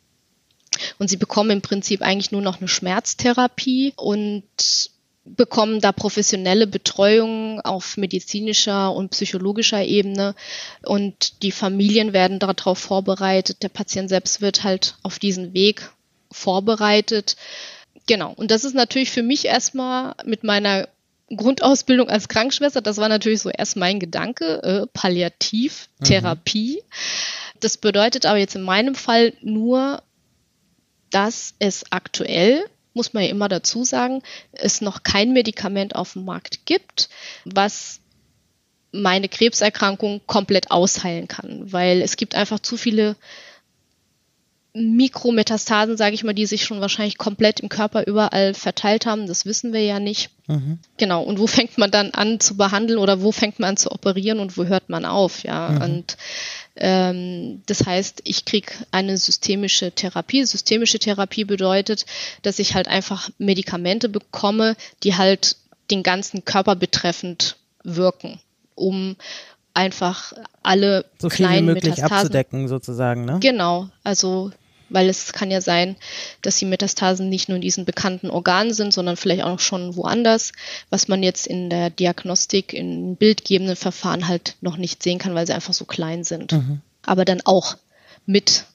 Und 0.99 1.09
sie 1.09 1.17
bekommen 1.17 1.51
im 1.51 1.61
Prinzip 1.61 2.01
eigentlich 2.01 2.31
nur 2.31 2.41
noch 2.41 2.59
eine 2.59 2.67
Schmerztherapie 2.67 3.93
und 3.95 4.43
bekommen 5.35 5.81
da 5.81 5.91
professionelle 5.91 6.67
Betreuung 6.67 7.59
auf 7.61 7.97
medizinischer 7.97 8.93
und 8.93 9.09
psychologischer 9.09 9.83
Ebene 9.83 10.35
und 10.83 11.43
die 11.43 11.51
Familien 11.51 12.13
werden 12.13 12.39
darauf 12.39 12.77
vorbereitet. 12.77 13.61
Der 13.63 13.69
Patient 13.69 14.09
selbst 14.09 14.41
wird 14.41 14.63
halt 14.63 14.95
auf 15.03 15.19
diesen 15.19 15.53
Weg 15.53 15.91
vorbereitet. 16.31 17.35
Genau. 18.05 18.33
Und 18.35 18.51
das 18.51 18.63
ist 18.63 18.75
natürlich 18.75 19.11
für 19.11 19.23
mich 19.23 19.45
erstmal 19.45 20.15
mit 20.23 20.43
meiner 20.43 20.87
Grundausbildung 21.35 22.09
als 22.09 22.29
Krankenschwester, 22.29 22.81
das 22.81 22.97
war 22.97 23.09
natürlich 23.09 23.41
so 23.41 23.49
erst 23.49 23.75
mein 23.75 23.99
Gedanke, 23.99 24.63
äh, 24.63 24.87
Palliativtherapie. 24.93 26.81
Mhm. 26.81 27.59
Das 27.59 27.77
bedeutet 27.77 28.25
aber 28.25 28.37
jetzt 28.37 28.55
in 28.55 28.61
meinem 28.61 28.95
Fall 28.95 29.33
nur 29.41 30.01
dass 31.09 31.53
es 31.59 31.91
aktuell, 31.91 32.65
muss 32.93 33.13
man 33.13 33.23
ja 33.23 33.29
immer 33.29 33.47
dazu 33.47 33.83
sagen, 33.83 34.21
es 34.51 34.81
noch 34.81 35.03
kein 35.03 35.33
Medikament 35.33 35.95
auf 35.95 36.13
dem 36.13 36.25
Markt 36.25 36.65
gibt, 36.65 37.09
was 37.45 37.99
meine 38.91 39.29
Krebserkrankung 39.29 40.21
komplett 40.25 40.71
ausheilen 40.71 41.27
kann, 41.27 41.71
weil 41.71 42.01
es 42.01 42.15
gibt 42.15 42.35
einfach 42.35 42.59
zu 42.59 42.77
viele 42.77 43.15
Mikrometastasen, 44.77 45.97
sage 45.97 46.13
ich 46.13 46.23
mal, 46.23 46.33
die 46.33 46.45
sich 46.45 46.63
schon 46.63 46.81
wahrscheinlich 46.81 47.17
komplett 47.17 47.59
im 47.61 47.69
Körper 47.69 48.05
überall 48.05 48.53
verteilt 48.53 49.05
haben. 49.05 49.25
Das 49.25 49.45
wissen 49.45 49.73
wir 49.73 49.83
ja 49.83 49.99
nicht. 49.99 50.29
Mhm. 50.47 50.79
Genau. 50.97 51.23
Und 51.23 51.39
wo 51.39 51.47
fängt 51.47 51.77
man 51.77 51.89
dann 51.89 52.11
an 52.11 52.39
zu 52.39 52.57
behandeln 52.57 52.99
oder 52.99 53.21
wo 53.21 53.31
fängt 53.31 53.59
man 53.59 53.71
an 53.71 53.77
zu 53.77 53.91
operieren 53.91 54.39
und 54.39 54.55
wo 54.57 54.65
hört 54.65 54.89
man 54.89 55.05
auf? 55.05 55.43
Ja. 55.43 55.69
Mhm. 55.69 55.81
Und 55.81 56.17
das 56.79 57.85
heißt, 57.85 58.21
ich 58.23 58.45
kriege 58.45 58.71
eine 58.91 59.17
systemische 59.17 59.91
Therapie. 59.91 60.45
Systemische 60.45 60.99
Therapie 60.99 61.43
bedeutet, 61.43 62.05
dass 62.43 62.59
ich 62.59 62.75
halt 62.75 62.87
einfach 62.87 63.29
Medikamente 63.39 64.09
bekomme, 64.09 64.75
die 65.03 65.15
halt 65.15 65.55
den 65.89 66.03
ganzen 66.03 66.45
Körper 66.45 66.75
betreffend 66.75 67.57
wirken, 67.83 68.39
um 68.75 69.15
einfach 69.73 70.33
alle 70.63 71.05
so 71.19 71.29
viel 71.29 71.45
kleinen 71.45 71.67
wie 71.67 71.73
möglich 71.73 71.95
Metastasen 71.95 72.17
abzudecken 72.17 72.67
sozusagen, 72.67 73.25
ne? 73.25 73.39
Genau, 73.39 73.89
also 74.03 74.51
weil 74.89 75.09
es 75.09 75.33
kann 75.33 75.51
ja 75.51 75.61
sein, 75.61 75.95
dass 76.41 76.57
die 76.57 76.65
Metastasen 76.65 77.29
nicht 77.29 77.49
nur 77.49 77.57
in 77.57 77.61
diesen 77.61 77.85
bekannten 77.85 78.29
Organen 78.29 78.73
sind, 78.73 78.93
sondern 78.93 79.17
vielleicht 79.17 79.43
auch 79.43 79.59
schon 79.59 79.95
woanders, 79.95 80.53
was 80.89 81.07
man 81.07 81.23
jetzt 81.23 81.47
in 81.47 81.69
der 81.69 81.89
Diagnostik, 81.89 82.73
in 82.73 83.15
bildgebenden 83.15 83.75
Verfahren 83.75 84.27
halt 84.27 84.55
noch 84.61 84.77
nicht 84.77 85.03
sehen 85.03 85.19
kann, 85.19 85.35
weil 85.35 85.47
sie 85.47 85.53
einfach 85.53 85.73
so 85.73 85.85
klein 85.85 86.23
sind. 86.23 86.53
Mhm. 86.53 86.81
Aber 87.05 87.25
dann 87.25 87.41
auch 87.45 87.77
mit 88.25 88.65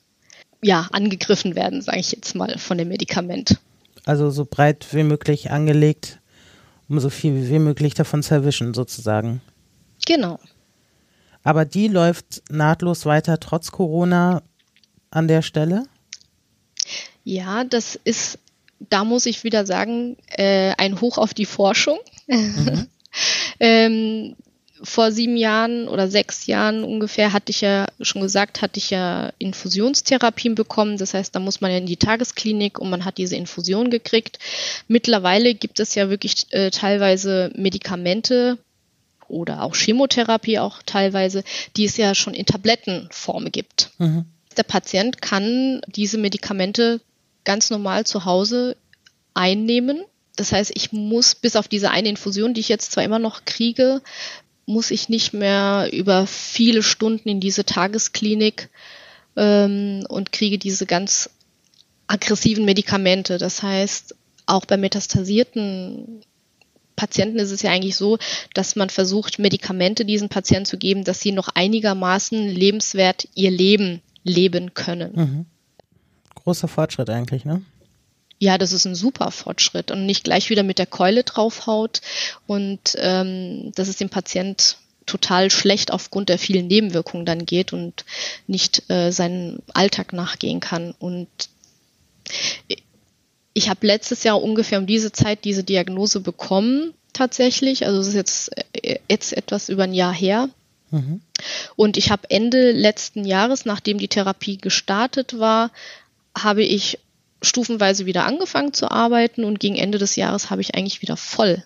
ja, 0.62 0.88
angegriffen 0.92 1.57
werden, 1.57 1.83
sage 1.83 1.98
ich 1.98 2.12
jetzt 2.12 2.35
mal, 2.35 2.57
von 2.59 2.79
dem 2.79 2.88
Medikament. 2.88 3.59
Also 4.05 4.31
so 4.31 4.44
breit 4.44 4.87
wie 4.92 5.03
möglich 5.03 5.51
angelegt, 5.51 6.20
um 6.88 7.01
so 7.01 7.11
viel 7.11 7.48
wie 7.48 7.59
möglich 7.59 7.94
davon 7.94 8.22
zu 8.22 8.35
erwischen, 8.35 8.75
sozusagen. 8.75 9.40
Genau. 10.07 10.38
Aber 11.42 11.64
die 11.64 11.88
läuft 11.88 12.42
nahtlos 12.51 13.07
weiter 13.07 13.40
trotz 13.40 13.72
Corona 13.72 14.42
an 15.11 15.29
der 15.29 15.42
Stelle? 15.42 15.85
Ja, 17.24 17.64
das 17.64 17.98
ist, 18.05 18.38
da 18.78 19.05
muss 19.05 19.26
ich 19.26 19.44
wieder 19.44 19.66
sagen, 19.66 20.16
äh, 20.28 20.72
ein 20.76 21.00
Hoch 21.00 21.18
auf 21.18 21.35
die 21.35 21.46
Forschung. 21.46 21.98
Mhm. 22.26 22.87
ähm, 23.61 24.37
vor 24.83 25.12
sieben 25.12 25.37
Jahren 25.37 25.87
oder 25.87 26.09
sechs 26.09 26.46
Jahren 26.46 26.83
ungefähr 26.83 27.33
hatte 27.33 27.50
ich 27.50 27.61
ja 27.61 27.87
schon 28.00 28.20
gesagt, 28.20 28.62
hatte 28.62 28.78
ich 28.78 28.90
ja 28.90 29.33
Infusionstherapien 29.38 30.57
bekommen. 30.57 30.98
Das 30.98 31.14
heißt, 31.14 31.35
da 31.35 31.38
muss 31.38 31.61
man 31.61 31.70
ja 31.70 31.78
in 31.78 31.87
die 31.87 31.96
Tagesklinik 31.96 32.81
und 32.81 32.90
man 32.90 33.05
hat 33.05 33.18
diese 33.18 33.37
Infusion 33.37 33.90
gekriegt. 33.90 34.40
Mittlerweile 34.88 35.55
gibt 35.55 35.78
es 35.78 35.94
ja 35.94 36.11
wirklich 36.11 36.46
äh, 36.50 36.70
teilweise 36.70 37.52
Medikamente 37.55 38.59
oder 39.28 39.62
auch 39.62 39.76
Chemotherapie 39.76 40.59
auch 40.59 40.83
teilweise, 40.85 41.44
die 41.76 41.85
es 41.85 41.96
ja 41.96 42.14
schon 42.14 42.35
in 42.35 42.46
Tablettenform 42.46 43.52
gibt. 43.52 43.90
Mhm. 43.98 44.26
Der 44.55 44.65
Patient 44.65 45.21
kann 45.23 45.81
diese 45.87 46.19
Medikamente 46.19 47.01
ganz 47.45 47.71
normal 47.71 48.05
zu 48.05 48.25
Hause 48.25 48.77
einnehmen. 49.35 50.05
Das 50.37 50.53
heißt, 50.53 50.73
ich 50.75 50.93
muss 50.93 51.35
bis 51.35 51.57
auf 51.57 51.69
diese 51.69 51.91
eine 51.91 52.09
Infusion, 52.09 52.55
die 52.55 52.61
ich 52.61 52.69
jetzt 52.69 52.93
zwar 52.93 53.05
immer 53.05 53.19
noch 53.19 53.45
kriege, 53.45 54.01
muss 54.67 54.91
ich 54.91 55.09
nicht 55.09 55.33
mehr 55.33 55.91
über 55.93 56.27
viele 56.27 56.83
Stunden 56.83 57.29
in 57.29 57.41
diese 57.41 57.65
Tagesklinik 57.65 58.69
ähm, 59.37 60.05
und 60.09 60.33
kriege 60.33 60.59
diese 60.59 60.87
ganz 60.87 61.31
aggressiven 62.07 62.65
Medikamente. 62.65 63.38
Das 63.38 63.62
heißt, 63.62 64.15
auch 64.47 64.65
bei 64.65 64.77
metastasierten 64.77 66.23
Patienten 66.97 67.38
ist 67.38 67.51
es 67.51 67.62
ja 67.62 67.71
eigentlich 67.71 67.97
so, 67.97 68.19
dass 68.55 68.77
man 68.77 68.91
versucht, 68.91 69.38
Medikamente 69.38 70.05
diesen 70.05 70.29
Patienten 70.29 70.67
zu 70.67 70.79
geben, 70.79 71.05
dass 71.05 71.21
sie 71.21 71.33
noch 71.33 71.49
einigermaßen 71.49 72.49
lebenswert 72.49 73.29
ihr 73.35 73.51
Leben 73.51 74.03
leben 74.24 74.74
können. 74.74 75.12
Mhm. 75.14 75.46
Großer 76.35 76.68
Fortschritt 76.68 77.11
eigentlich, 77.11 77.44
ne? 77.44 77.62
Ja, 78.38 78.58
das 78.58 78.72
ist 78.72 78.87
ein 78.87 78.96
super 78.96 79.30
Fortschritt 79.30 79.92
und 79.92 80.04
nicht 80.04 80.24
gleich 80.24 80.50
wieder 80.50 80.64
mit 80.64 80.78
der 80.78 80.87
Keule 80.87 81.22
draufhaut 81.22 82.00
und 82.48 82.96
ähm, 82.96 83.70
dass 83.76 83.87
es 83.87 83.98
dem 83.98 84.08
Patient 84.08 84.78
total 85.06 85.50
schlecht 85.50 85.92
aufgrund 85.92 86.28
der 86.28 86.38
vielen 86.38 86.66
Nebenwirkungen 86.66 87.26
dann 87.26 87.46
geht 87.46 87.72
und 87.72 88.04
nicht 88.46 88.90
äh, 88.90 89.11
seinen 89.11 89.62
Alltag 89.74 90.12
nachgehen 90.12 90.61
kann. 90.61 90.94
Und 90.98 91.28
ich 93.54 93.68
habe 93.68 93.87
letztes 93.87 94.24
Jahr 94.24 94.42
ungefähr 94.42 94.78
um 94.78 94.87
diese 94.87 95.12
Zeit 95.12 95.44
diese 95.44 95.64
Diagnose 95.64 96.20
bekommen, 96.20 96.94
tatsächlich. 97.12 97.87
Also 97.87 98.00
es 98.00 98.08
ist 98.08 98.14
jetzt, 98.14 98.50
äh, 98.72 98.98
jetzt 99.08 99.32
etwas 99.32 99.68
über 99.68 99.85
ein 99.85 99.94
Jahr 99.94 100.14
her. 100.14 100.48
Mhm. 100.92 101.20
Und 101.74 101.96
ich 101.96 102.11
habe 102.11 102.31
Ende 102.31 102.70
letzten 102.70 103.24
Jahres, 103.24 103.64
nachdem 103.64 103.98
die 103.98 104.09
Therapie 104.09 104.59
gestartet 104.59 105.38
war, 105.38 105.70
habe 106.38 106.62
ich 106.62 106.98
stufenweise 107.42 108.07
wieder 108.07 108.24
angefangen 108.24 108.72
zu 108.72 108.90
arbeiten 108.90 109.42
und 109.44 109.59
gegen 109.59 109.74
Ende 109.74 109.98
des 109.98 110.14
Jahres 110.14 110.50
habe 110.50 110.61
ich 110.61 110.76
eigentlich 110.76 111.02
wieder 111.02 111.16
voll 111.16 111.64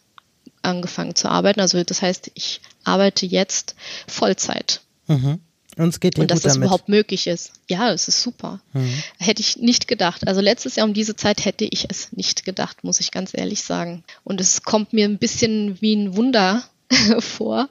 angefangen 0.62 1.14
zu 1.14 1.28
arbeiten. 1.28 1.60
Also 1.60 1.82
das 1.84 2.00
heißt, 2.00 2.30
ich 2.34 2.60
arbeite 2.84 3.26
jetzt 3.26 3.74
Vollzeit. 4.06 4.80
Mhm. 5.06 5.40
Und 5.76 5.90
es 5.90 6.00
geht 6.00 6.16
dir 6.16 6.22
und 6.22 6.30
dass 6.30 6.40
das 6.40 6.54
damit. 6.54 6.66
überhaupt 6.66 6.88
möglich 6.88 7.26
ist. 7.26 7.52
Ja, 7.68 7.92
es 7.92 8.08
ist 8.08 8.22
super. 8.22 8.60
Mhm. 8.72 9.02
Hätte 9.18 9.42
ich 9.42 9.58
nicht 9.58 9.88
gedacht. 9.88 10.26
Also 10.26 10.40
letztes 10.40 10.76
Jahr 10.76 10.86
um 10.86 10.94
diese 10.94 11.16
Zeit 11.16 11.44
hätte 11.44 11.66
ich 11.66 11.86
es 11.90 12.12
nicht 12.12 12.46
gedacht, 12.46 12.82
muss 12.82 13.00
ich 13.00 13.10
ganz 13.10 13.32
ehrlich 13.34 13.62
sagen. 13.62 14.02
Und 14.24 14.40
es 14.40 14.62
kommt 14.62 14.94
mir 14.94 15.04
ein 15.04 15.18
bisschen 15.18 15.78
wie 15.82 15.94
ein 15.94 16.16
Wunder 16.16 16.64
vor, 17.18 17.68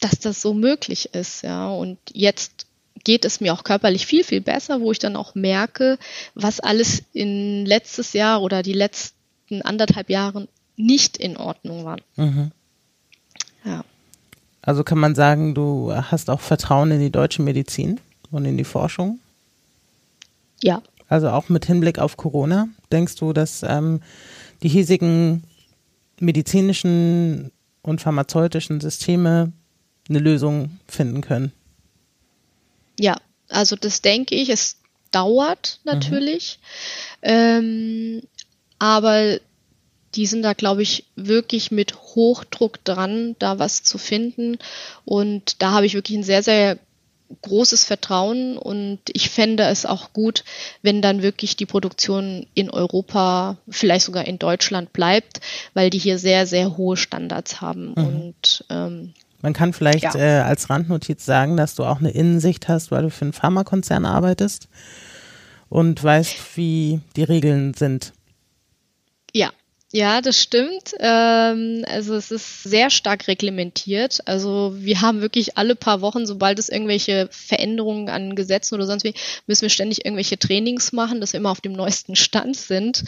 dass 0.00 0.18
das 0.20 0.42
so 0.42 0.54
möglich 0.54 1.14
ist. 1.14 1.42
Ja, 1.42 1.68
und 1.68 1.98
jetzt 2.12 2.66
geht 3.04 3.24
es 3.24 3.40
mir 3.40 3.52
auch 3.52 3.64
körperlich 3.64 4.06
viel, 4.06 4.24
viel 4.24 4.40
besser, 4.40 4.80
wo 4.80 4.92
ich 4.92 4.98
dann 4.98 5.16
auch 5.16 5.34
merke, 5.34 5.98
was 6.34 6.60
alles 6.60 7.02
in 7.12 7.64
letztes 7.66 8.12
Jahr 8.12 8.42
oder 8.42 8.62
die 8.62 8.72
letzten 8.72 9.62
anderthalb 9.62 10.10
Jahren 10.10 10.48
nicht 10.76 11.16
in 11.16 11.36
Ordnung 11.36 11.84
war. 11.84 11.98
Mhm. 12.16 12.50
Ja. 13.64 13.84
Also 14.62 14.82
kann 14.82 14.98
man 14.98 15.14
sagen, 15.14 15.54
du 15.54 15.92
hast 15.94 16.28
auch 16.28 16.40
Vertrauen 16.40 16.90
in 16.90 17.00
die 17.00 17.10
deutsche 17.10 17.42
Medizin 17.42 18.00
und 18.32 18.44
in 18.44 18.56
die 18.56 18.64
Forschung? 18.64 19.20
Ja. 20.62 20.82
Also 21.08 21.28
auch 21.30 21.48
mit 21.48 21.66
Hinblick 21.66 22.00
auf 22.00 22.16
Corona, 22.16 22.68
denkst 22.90 23.14
du, 23.16 23.32
dass 23.32 23.62
ähm, 23.62 24.00
die 24.62 24.68
hiesigen 24.68 25.44
medizinischen 26.18 27.52
und 27.86 28.00
pharmazeutischen 28.00 28.80
Systeme 28.80 29.52
eine 30.08 30.18
Lösung 30.18 30.78
finden 30.86 31.22
können? 31.22 31.52
Ja, 32.98 33.16
also 33.48 33.76
das 33.76 34.02
denke 34.02 34.34
ich. 34.34 34.50
Es 34.50 34.76
dauert 35.12 35.80
natürlich, 35.84 36.58
mhm. 37.22 37.28
ähm, 37.30 38.22
aber 38.78 39.38
die 40.14 40.26
sind 40.26 40.42
da, 40.42 40.54
glaube 40.54 40.82
ich, 40.82 41.04
wirklich 41.14 41.70
mit 41.70 41.94
Hochdruck 41.94 42.82
dran, 42.84 43.36
da 43.38 43.58
was 43.58 43.82
zu 43.82 43.98
finden. 43.98 44.58
Und 45.04 45.62
da 45.62 45.72
habe 45.72 45.86
ich 45.86 45.94
wirklich 45.94 46.18
ein 46.18 46.24
sehr, 46.24 46.42
sehr 46.42 46.78
großes 47.42 47.84
Vertrauen 47.84 48.56
und 48.56 49.00
ich 49.12 49.30
fände 49.30 49.64
es 49.64 49.86
auch 49.86 50.12
gut, 50.12 50.44
wenn 50.82 51.02
dann 51.02 51.22
wirklich 51.22 51.56
die 51.56 51.66
Produktion 51.66 52.46
in 52.54 52.70
Europa, 52.70 53.56
vielleicht 53.68 54.06
sogar 54.06 54.26
in 54.26 54.38
Deutschland 54.38 54.92
bleibt, 54.92 55.40
weil 55.74 55.90
die 55.90 55.98
hier 55.98 56.18
sehr, 56.18 56.46
sehr 56.46 56.76
hohe 56.76 56.96
Standards 56.96 57.60
haben. 57.60 57.94
Mhm. 57.96 58.04
Und 58.04 58.64
ähm, 58.70 59.14
man 59.42 59.52
kann 59.52 59.72
vielleicht 59.72 60.02
ja. 60.02 60.16
äh, 60.16 60.40
als 60.40 60.70
Randnotiz 60.70 61.24
sagen, 61.24 61.56
dass 61.56 61.74
du 61.74 61.84
auch 61.84 62.00
eine 62.00 62.10
Innensicht 62.10 62.68
hast, 62.68 62.90
weil 62.90 63.02
du 63.02 63.10
für 63.10 63.26
einen 63.26 63.32
Pharmakonzern 63.32 64.04
arbeitest 64.04 64.68
und 65.68 66.02
weißt, 66.02 66.56
wie 66.56 67.00
die 67.16 67.24
Regeln 67.24 67.74
sind. 67.74 68.12
Ja, 69.32 69.50
ja, 69.96 70.20
das 70.20 70.42
stimmt. 70.42 70.92
Ähm, 71.00 71.82
also 71.88 72.16
es 72.16 72.30
ist 72.30 72.64
sehr 72.64 72.90
stark 72.90 73.28
reglementiert. 73.28 74.20
Also 74.26 74.74
wir 74.76 75.00
haben 75.00 75.22
wirklich 75.22 75.56
alle 75.56 75.74
paar 75.74 76.02
Wochen, 76.02 76.26
sobald 76.26 76.58
es 76.58 76.68
irgendwelche 76.68 77.30
Veränderungen 77.30 78.10
an 78.10 78.36
Gesetzen 78.36 78.74
oder 78.74 78.84
sonst 78.84 79.04
wie, 79.04 79.14
müssen 79.46 79.62
wir 79.62 79.70
ständig 79.70 80.04
irgendwelche 80.04 80.38
Trainings 80.38 80.92
machen, 80.92 81.22
dass 81.22 81.32
wir 81.32 81.40
immer 81.40 81.50
auf 81.50 81.62
dem 81.62 81.72
neuesten 81.72 82.14
Stand 82.14 82.58
sind. 82.58 83.04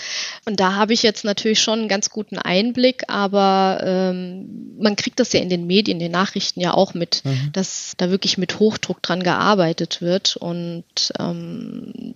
Und 0.46 0.60
da 0.60 0.76
habe 0.76 0.94
ich 0.94 1.02
jetzt 1.02 1.26
natürlich 1.26 1.60
schon 1.60 1.80
einen 1.80 1.88
ganz 1.88 2.08
guten 2.08 2.38
Einblick, 2.38 3.02
aber 3.08 3.82
ähm, 3.84 4.78
man 4.78 4.96
kriegt 4.96 5.20
das 5.20 5.34
ja 5.34 5.40
in 5.40 5.50
den 5.50 5.66
Medien, 5.66 5.98
in 5.98 6.04
den 6.04 6.12
Nachrichten 6.12 6.60
ja 6.60 6.72
auch 6.72 6.94
mit, 6.94 7.22
mhm. 7.22 7.50
dass 7.52 7.92
da 7.98 8.08
wirklich 8.08 8.38
mit 8.38 8.60
Hochdruck 8.60 9.02
dran 9.02 9.22
gearbeitet 9.22 10.00
wird. 10.00 10.38
Und 10.38 11.12
ähm, 11.18 12.14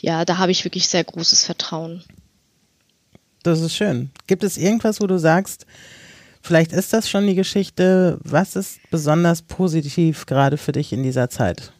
ja, 0.00 0.24
da 0.24 0.38
habe 0.38 0.50
ich 0.50 0.64
wirklich 0.64 0.88
sehr 0.88 1.04
großes 1.04 1.44
Vertrauen. 1.44 2.02
Das 3.42 3.60
ist 3.60 3.74
schön. 3.74 4.10
Gibt 4.26 4.44
es 4.44 4.56
irgendwas, 4.56 5.00
wo 5.00 5.06
du 5.06 5.18
sagst, 5.18 5.66
vielleicht 6.42 6.72
ist 6.72 6.92
das 6.92 7.08
schon 7.08 7.26
die 7.26 7.34
Geschichte, 7.34 8.18
was 8.22 8.56
ist 8.56 8.80
besonders 8.90 9.42
positiv 9.42 10.26
gerade 10.26 10.56
für 10.56 10.72
dich 10.72 10.92
in 10.92 11.02
dieser 11.02 11.30
Zeit? 11.30 11.72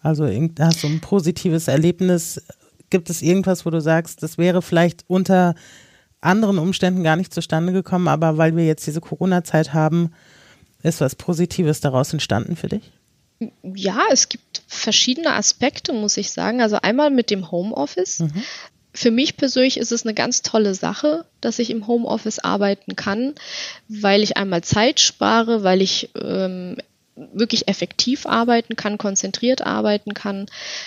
Also 0.00 0.26
hast 0.58 0.82
du 0.82 0.86
ein 0.86 1.00
positives 1.00 1.68
Erlebnis? 1.68 2.42
Gibt 2.90 3.10
es 3.10 3.22
irgendwas, 3.22 3.64
wo 3.64 3.70
du 3.70 3.80
sagst, 3.80 4.22
das 4.22 4.38
wäre 4.38 4.62
vielleicht 4.62 5.04
unter 5.08 5.54
anderen 6.20 6.58
Umständen 6.58 7.02
gar 7.02 7.16
nicht 7.16 7.34
zustande 7.34 7.72
gekommen, 7.72 8.08
aber 8.08 8.38
weil 8.38 8.56
wir 8.56 8.66
jetzt 8.66 8.86
diese 8.86 9.00
Corona-Zeit 9.00 9.74
haben, 9.74 10.12
ist 10.82 11.00
was 11.00 11.16
Positives 11.16 11.80
daraus 11.80 12.12
entstanden 12.12 12.56
für 12.56 12.68
dich? 12.68 12.92
Ja, 13.62 14.00
es 14.10 14.28
gibt 14.28 14.62
verschiedene 14.68 15.34
Aspekte, 15.34 15.92
muss 15.92 16.16
ich 16.16 16.30
sagen. 16.30 16.62
Also 16.62 16.76
einmal 16.76 17.10
mit 17.10 17.30
dem 17.30 17.50
Homeoffice. 17.50 18.20
Mhm 18.20 18.42
für 18.94 19.10
mich 19.10 19.36
persönlich 19.36 19.76
ist 19.76 19.92
es 19.92 20.04
eine 20.04 20.14
ganz 20.14 20.42
tolle 20.42 20.74
Sache, 20.74 21.24
dass 21.40 21.58
ich 21.58 21.70
im 21.70 21.86
Homeoffice 21.86 22.38
arbeiten 22.38 22.94
kann, 22.94 23.34
weil 23.88 24.22
ich 24.22 24.36
einmal 24.36 24.62
Zeit 24.62 25.00
spare, 25.00 25.64
weil 25.64 25.82
ich 25.82 26.10
ähm, 26.20 26.76
wirklich 27.16 27.68
effektiv 27.68 28.26
arbeiten 28.26 28.76
kann, 28.76 28.96
konzentriert 28.98 29.62
arbeiten 29.62 30.14
kann. 30.14 30.46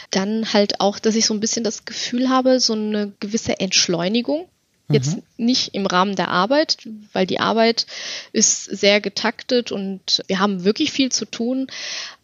Dann 0.10 0.54
halt 0.54 0.80
auch, 0.80 1.00
dass 1.00 1.16
ich 1.16 1.26
so 1.26 1.34
ein 1.34 1.42
bisschen 1.42 1.64
das 1.64 1.86
Gefühl 1.86 2.30
habe, 2.30 2.60
so 2.60 2.74
eine 2.74 3.12
gewisse 3.20 3.60
Entschleunigung. 3.60 4.48
Jetzt 4.90 5.18
mhm. 5.18 5.24
nicht 5.36 5.74
im 5.74 5.86
Rahmen 5.86 6.16
der 6.16 6.30
Arbeit, 6.30 6.78
weil 7.12 7.28
die 7.28 7.42
Arbeit 7.42 7.88
ist 8.32 8.64
sehr 8.64 9.02
getaktet 9.02 9.74
und 9.74 10.24
wir 10.28 10.40
haben 10.40 10.64
wirklich 10.64 10.94
viel 10.94 11.12
zu 11.12 11.26
tun, 11.26 11.68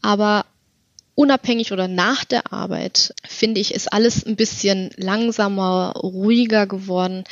aber 0.02 0.46
unabhängig 1.16 1.72
oder 1.72 1.88
nach 1.88 2.26
der 2.26 2.52
Arbeit, 2.52 3.14
finde 3.28 3.62
ich, 3.62 3.74
ist 3.74 3.92
alles 3.92 4.26
ein 4.26 4.36
bisschen 4.36 4.92
langsamer, 4.98 5.94
ruhiger 5.96 6.68
geworden. 6.68 7.24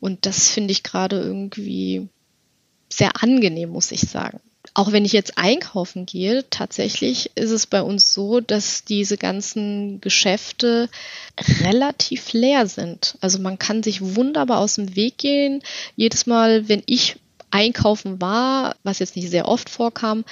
Und 0.00 0.26
das 0.26 0.48
finde 0.50 0.72
ich 0.72 0.82
gerade 0.82 1.20
irgendwie 1.20 2.08
sehr 2.88 3.22
angenehm, 3.22 3.70
muss 3.70 3.92
ich 3.92 4.00
sagen. 4.00 4.40
Auch 4.74 4.92
wenn 4.92 5.04
ich 5.04 5.12
jetzt 5.12 5.38
einkaufen 5.38 6.04
gehe, 6.04 6.44
tatsächlich 6.50 7.30
ist 7.36 7.50
es 7.50 7.66
bei 7.66 7.82
uns 7.82 8.12
so, 8.12 8.40
dass 8.40 8.84
diese 8.84 9.16
ganzen 9.16 10.00
Geschäfte 10.00 10.88
relativ 11.62 12.32
leer 12.32 12.66
sind. 12.66 13.16
Also 13.20 13.38
man 13.38 13.58
kann 13.58 13.82
sich 13.82 14.16
wunderbar 14.16 14.58
aus 14.58 14.74
dem 14.74 14.94
Weg 14.94 15.18
gehen. 15.18 15.62
Jedes 15.96 16.26
Mal, 16.26 16.68
wenn 16.68 16.82
ich 16.86 17.16
einkaufen 17.50 18.20
war, 18.20 18.76
was 18.82 18.98
jetzt 18.98 19.16
nicht 19.16 19.30
sehr 19.30 19.48
oft 19.48 19.70
vorkam, 19.70 20.24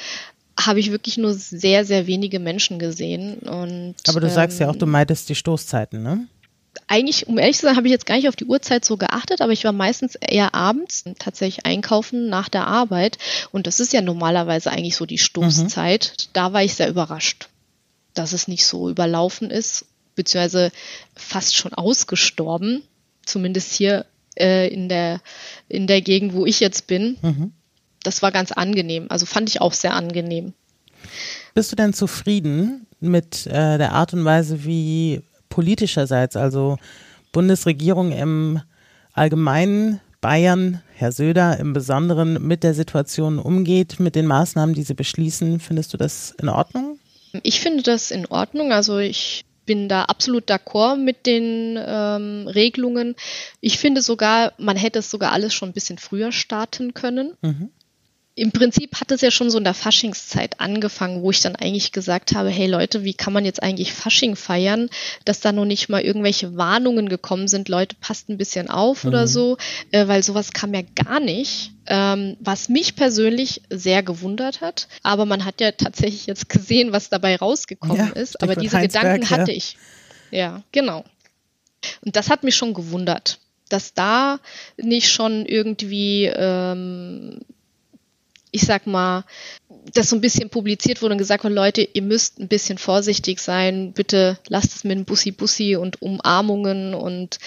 habe 0.58 0.80
ich 0.80 0.90
wirklich 0.90 1.18
nur 1.18 1.34
sehr, 1.34 1.84
sehr 1.84 2.06
wenige 2.06 2.40
Menschen 2.40 2.78
gesehen. 2.78 3.38
Und, 3.40 3.94
Aber 4.08 4.20
du 4.20 4.30
sagst 4.30 4.58
ja 4.58 4.68
auch, 4.70 4.76
du 4.76 4.86
ähm, 4.86 4.92
meidest 4.92 5.28
die 5.28 5.34
Stoßzeiten, 5.34 6.02
ne? 6.02 6.26
Eigentlich, 6.88 7.26
um 7.26 7.38
ehrlich 7.38 7.56
zu 7.56 7.66
sein, 7.66 7.76
habe 7.76 7.88
ich 7.88 7.92
jetzt 7.92 8.06
gar 8.06 8.16
nicht 8.16 8.28
auf 8.28 8.36
die 8.36 8.44
Uhrzeit 8.44 8.84
so 8.84 8.96
geachtet, 8.96 9.40
aber 9.40 9.52
ich 9.52 9.64
war 9.64 9.72
meistens 9.72 10.14
eher 10.14 10.54
abends 10.54 11.04
tatsächlich 11.18 11.66
einkaufen 11.66 12.28
nach 12.28 12.48
der 12.48 12.66
Arbeit. 12.66 13.18
Und 13.50 13.66
das 13.66 13.80
ist 13.80 13.92
ja 13.92 14.02
normalerweise 14.02 14.70
eigentlich 14.70 14.96
so 14.96 15.06
die 15.06 15.18
Stoßzeit. 15.18 16.14
Mhm. 16.16 16.28
Da 16.32 16.52
war 16.52 16.62
ich 16.62 16.74
sehr 16.74 16.88
überrascht, 16.88 17.48
dass 18.14 18.32
es 18.32 18.46
nicht 18.46 18.66
so 18.66 18.88
überlaufen 18.90 19.50
ist, 19.50 19.86
beziehungsweise 20.14 20.70
fast 21.14 21.56
schon 21.56 21.74
ausgestorben. 21.74 22.82
Zumindest 23.24 23.72
hier 23.72 24.06
äh, 24.38 24.68
in, 24.68 24.88
der, 24.88 25.20
in 25.68 25.86
der 25.86 26.02
Gegend, 26.02 26.34
wo 26.34 26.46
ich 26.46 26.60
jetzt 26.60 26.86
bin. 26.86 27.16
Mhm 27.22 27.52
das 28.06 28.22
war 28.22 28.32
ganz 28.32 28.52
angenehm. 28.52 29.06
Also 29.08 29.26
fand 29.26 29.48
ich 29.48 29.60
auch 29.60 29.72
sehr 29.72 29.94
angenehm. 29.94 30.52
Bist 31.54 31.72
du 31.72 31.76
denn 31.76 31.92
zufrieden 31.92 32.86
mit 33.00 33.46
äh, 33.46 33.78
der 33.78 33.92
Art 33.92 34.12
und 34.12 34.24
Weise, 34.24 34.64
wie 34.64 35.22
politischerseits, 35.48 36.36
also 36.36 36.76
Bundesregierung 37.32 38.12
im 38.12 38.60
Allgemeinen, 39.12 40.00
Bayern, 40.20 40.82
Herr 40.94 41.12
Söder 41.12 41.58
im 41.58 41.72
Besonderen 41.72 42.46
mit 42.46 42.62
der 42.62 42.74
Situation 42.74 43.38
umgeht, 43.38 44.00
mit 44.00 44.14
den 44.14 44.26
Maßnahmen, 44.26 44.74
die 44.74 44.82
sie 44.82 44.94
beschließen? 44.94 45.60
Findest 45.60 45.92
du 45.92 45.96
das 45.96 46.34
in 46.40 46.48
Ordnung? 46.48 46.98
Ich 47.42 47.60
finde 47.60 47.82
das 47.82 48.10
in 48.10 48.26
Ordnung. 48.26 48.72
Also 48.72 48.98
ich 48.98 49.44
bin 49.66 49.88
da 49.88 50.04
absolut 50.04 50.48
d'accord 50.50 50.96
mit 50.96 51.26
den 51.26 51.78
ähm, 51.78 52.48
Regelungen. 52.48 53.14
Ich 53.60 53.78
finde 53.78 54.00
sogar, 54.00 54.52
man 54.58 54.76
hätte 54.76 55.00
es 55.00 55.10
sogar 55.10 55.32
alles 55.32 55.52
schon 55.52 55.70
ein 55.70 55.74
bisschen 55.74 55.98
früher 55.98 56.32
starten 56.32 56.94
können. 56.94 57.34
Mhm 57.42 57.70
im 58.38 58.52
Prinzip 58.52 59.00
hat 59.00 59.10
es 59.12 59.22
ja 59.22 59.30
schon 59.30 59.48
so 59.48 59.56
in 59.56 59.64
der 59.64 59.72
Faschingszeit 59.72 60.60
angefangen, 60.60 61.22
wo 61.22 61.30
ich 61.30 61.40
dann 61.40 61.56
eigentlich 61.56 61.90
gesagt 61.92 62.34
habe, 62.34 62.50
hey 62.50 62.66
Leute, 62.66 63.02
wie 63.02 63.14
kann 63.14 63.32
man 63.32 63.46
jetzt 63.46 63.62
eigentlich 63.62 63.94
Fasching 63.94 64.36
feiern, 64.36 64.90
dass 65.24 65.40
da 65.40 65.52
noch 65.52 65.64
nicht 65.64 65.88
mal 65.88 66.02
irgendwelche 66.02 66.54
Warnungen 66.54 67.08
gekommen 67.08 67.48
sind, 67.48 67.70
Leute, 67.70 67.96
passt 67.98 68.28
ein 68.28 68.36
bisschen 68.36 68.68
auf 68.68 69.04
mhm. 69.04 69.08
oder 69.08 69.26
so, 69.26 69.56
äh, 69.90 70.06
weil 70.06 70.22
sowas 70.22 70.52
kam 70.52 70.74
ja 70.74 70.82
gar 70.82 71.18
nicht, 71.18 71.72
ähm, 71.86 72.36
was 72.40 72.68
mich 72.68 72.94
persönlich 72.94 73.62
sehr 73.70 74.02
gewundert 74.02 74.60
hat. 74.60 74.86
Aber 75.02 75.24
man 75.24 75.46
hat 75.46 75.62
ja 75.62 75.72
tatsächlich 75.72 76.26
jetzt 76.26 76.50
gesehen, 76.50 76.92
was 76.92 77.08
dabei 77.08 77.36
rausgekommen 77.36 78.12
ja, 78.14 78.20
ist. 78.20 78.42
Aber 78.42 78.54
diese 78.54 78.78
Gedanken 78.78 79.22
ja. 79.22 79.30
hatte 79.30 79.52
ich. 79.52 79.78
Ja, 80.30 80.62
genau. 80.72 81.04
Und 82.04 82.16
das 82.16 82.28
hat 82.28 82.44
mich 82.44 82.54
schon 82.54 82.74
gewundert 82.74 83.38
dass 83.68 83.94
da 83.94 84.38
nicht 84.76 85.10
schon 85.10 85.44
irgendwie 85.44 86.26
ähm, 86.26 87.40
ich 88.56 88.62
sag 88.66 88.86
mal, 88.86 89.24
das 89.94 90.10
so 90.10 90.16
ein 90.16 90.20
bisschen 90.20 90.50
publiziert 90.50 91.02
wurde 91.02 91.12
und 91.12 91.18
gesagt 91.18 91.44
wurde, 91.44 91.54
Leute, 91.54 91.82
ihr 91.92 92.02
müsst 92.02 92.40
ein 92.40 92.48
bisschen 92.48 92.78
vorsichtig 92.78 93.38
sein, 93.38 93.92
bitte 93.92 94.38
lasst 94.48 94.74
es 94.74 94.84
mit 94.84 94.96
dem 94.98 95.04
Bussi-Bussi 95.04 95.76
und 95.76 96.02
Umarmungen 96.02 96.94
und 96.94 97.38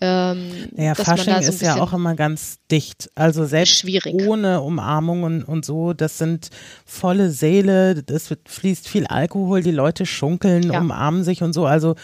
ähm, 0.00 0.68
ja, 0.76 0.94
Fasching 0.94 1.42
so 1.42 1.52
ist 1.52 1.62
ja 1.62 1.80
auch 1.80 1.92
immer 1.92 2.14
ganz 2.14 2.58
dicht. 2.70 3.10
Also 3.14 3.46
selbst 3.46 3.78
schwierig. 3.78 4.14
ohne 4.14 4.60
Umarmungen 4.60 5.44
und 5.44 5.64
so, 5.64 5.92
das 5.92 6.18
sind 6.18 6.50
volle 6.84 7.30
Säle, 7.30 8.02
es 8.08 8.34
fließt 8.46 8.88
viel 8.88 9.06
Alkohol, 9.06 9.62
die 9.62 9.70
Leute 9.70 10.04
schunkeln, 10.04 10.72
ja. 10.72 10.80
umarmen 10.80 11.24
sich 11.24 11.42
und 11.42 11.52
so. 11.52 11.64
Also 11.64 11.94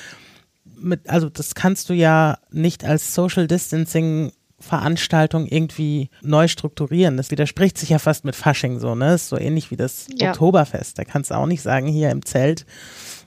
mit, 0.64 1.08
also 1.08 1.28
das 1.28 1.54
kannst 1.54 1.90
du 1.90 1.94
ja 1.94 2.38
nicht 2.50 2.84
als 2.84 3.14
Social 3.14 3.46
Distancing 3.46 4.32
Veranstaltung 4.62 5.46
irgendwie 5.46 6.08
neu 6.22 6.48
strukturieren. 6.48 7.16
Das 7.16 7.30
widerspricht 7.30 7.76
sich 7.76 7.90
ja 7.90 7.98
fast 7.98 8.24
mit 8.24 8.36
Fasching 8.36 8.78
so, 8.78 8.94
ne? 8.94 9.14
ist 9.14 9.28
so 9.28 9.38
ähnlich 9.38 9.70
wie 9.70 9.76
das 9.76 10.06
ja. 10.16 10.30
Oktoberfest. 10.30 10.98
Da 10.98 11.04
kannst 11.04 11.30
du 11.30 11.34
auch 11.34 11.46
nicht 11.46 11.62
sagen, 11.62 11.86
hier 11.88 12.10
im 12.10 12.24
Zelt 12.24 12.64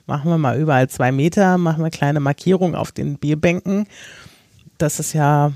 machen 0.06 0.30
wir 0.30 0.38
mal 0.38 0.58
überall 0.58 0.88
zwei 0.88 1.12
Meter, 1.12 1.58
machen 1.58 1.84
wir 1.84 1.90
kleine 1.90 2.20
Markierungen 2.20 2.74
auf 2.74 2.92
den 2.92 3.18
Bierbänken. 3.18 3.86
Das 4.78 4.98
ist 4.98 5.12
ja 5.12 5.52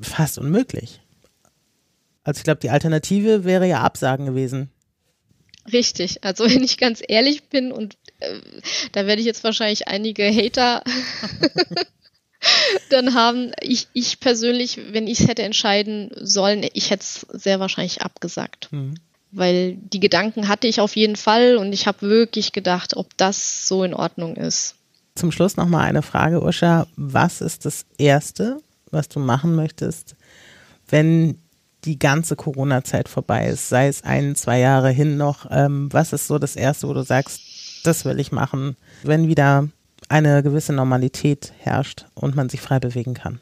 fast 0.00 0.38
unmöglich. 0.38 1.00
Also 2.24 2.38
ich 2.38 2.44
glaube, 2.44 2.60
die 2.60 2.70
Alternative 2.70 3.44
wäre 3.44 3.66
ja 3.66 3.82
Absagen 3.82 4.26
gewesen. 4.26 4.70
Richtig. 5.72 6.24
Also 6.24 6.44
wenn 6.50 6.62
ich 6.62 6.78
ganz 6.78 7.02
ehrlich 7.06 7.44
bin 7.44 7.72
und 7.72 7.96
äh, 8.20 8.40
da 8.92 9.06
werde 9.06 9.20
ich 9.20 9.26
jetzt 9.26 9.44
wahrscheinlich 9.44 9.88
einige 9.88 10.24
Hater 10.24 10.82
dann 12.90 13.14
haben 13.14 13.52
ich, 13.60 13.88
ich 13.92 14.20
persönlich, 14.20 14.80
wenn 14.92 15.06
ich 15.06 15.20
es 15.20 15.28
hätte 15.28 15.42
entscheiden 15.42 16.10
sollen, 16.16 16.66
ich 16.72 16.90
hätte 16.90 17.02
es 17.02 17.26
sehr 17.32 17.60
wahrscheinlich 17.60 18.02
abgesagt. 18.02 18.68
Mhm. 18.72 18.94
Weil 19.32 19.76
die 19.76 20.00
Gedanken 20.00 20.48
hatte 20.48 20.68
ich 20.68 20.80
auf 20.80 20.94
jeden 20.94 21.16
Fall 21.16 21.56
und 21.56 21.72
ich 21.72 21.86
habe 21.86 22.02
wirklich 22.02 22.52
gedacht, 22.52 22.96
ob 22.96 23.16
das 23.16 23.66
so 23.66 23.82
in 23.82 23.92
Ordnung 23.92 24.36
ist. 24.36 24.76
Zum 25.16 25.32
Schluss 25.32 25.56
nochmal 25.56 25.86
eine 25.86 26.02
Frage, 26.02 26.42
Usha. 26.42 26.86
Was 26.96 27.40
ist 27.40 27.64
das 27.64 27.84
Erste, 27.98 28.58
was 28.90 29.08
du 29.08 29.18
machen 29.18 29.54
möchtest, 29.54 30.14
wenn 30.88 31.38
die 31.84 31.98
ganze 31.98 32.36
Corona-Zeit 32.36 33.08
vorbei 33.08 33.48
ist, 33.48 33.68
sei 33.68 33.88
es 33.88 34.04
ein, 34.04 34.36
zwei 34.36 34.60
Jahre 34.60 34.90
hin 34.90 35.16
noch? 35.16 35.46
Ähm, 35.50 35.88
was 35.92 36.12
ist 36.12 36.26
so 36.26 36.38
das 36.38 36.56
Erste, 36.56 36.88
wo 36.88 36.94
du 36.94 37.02
sagst, 37.02 37.40
das 37.84 38.04
will 38.04 38.18
ich 38.18 38.32
machen, 38.32 38.76
wenn 39.02 39.28
wieder 39.28 39.68
eine 40.08 40.42
gewisse 40.42 40.72
Normalität 40.72 41.52
herrscht 41.58 42.06
und 42.14 42.36
man 42.36 42.48
sich 42.48 42.60
frei 42.60 42.78
bewegen 42.78 43.14
kann. 43.14 43.40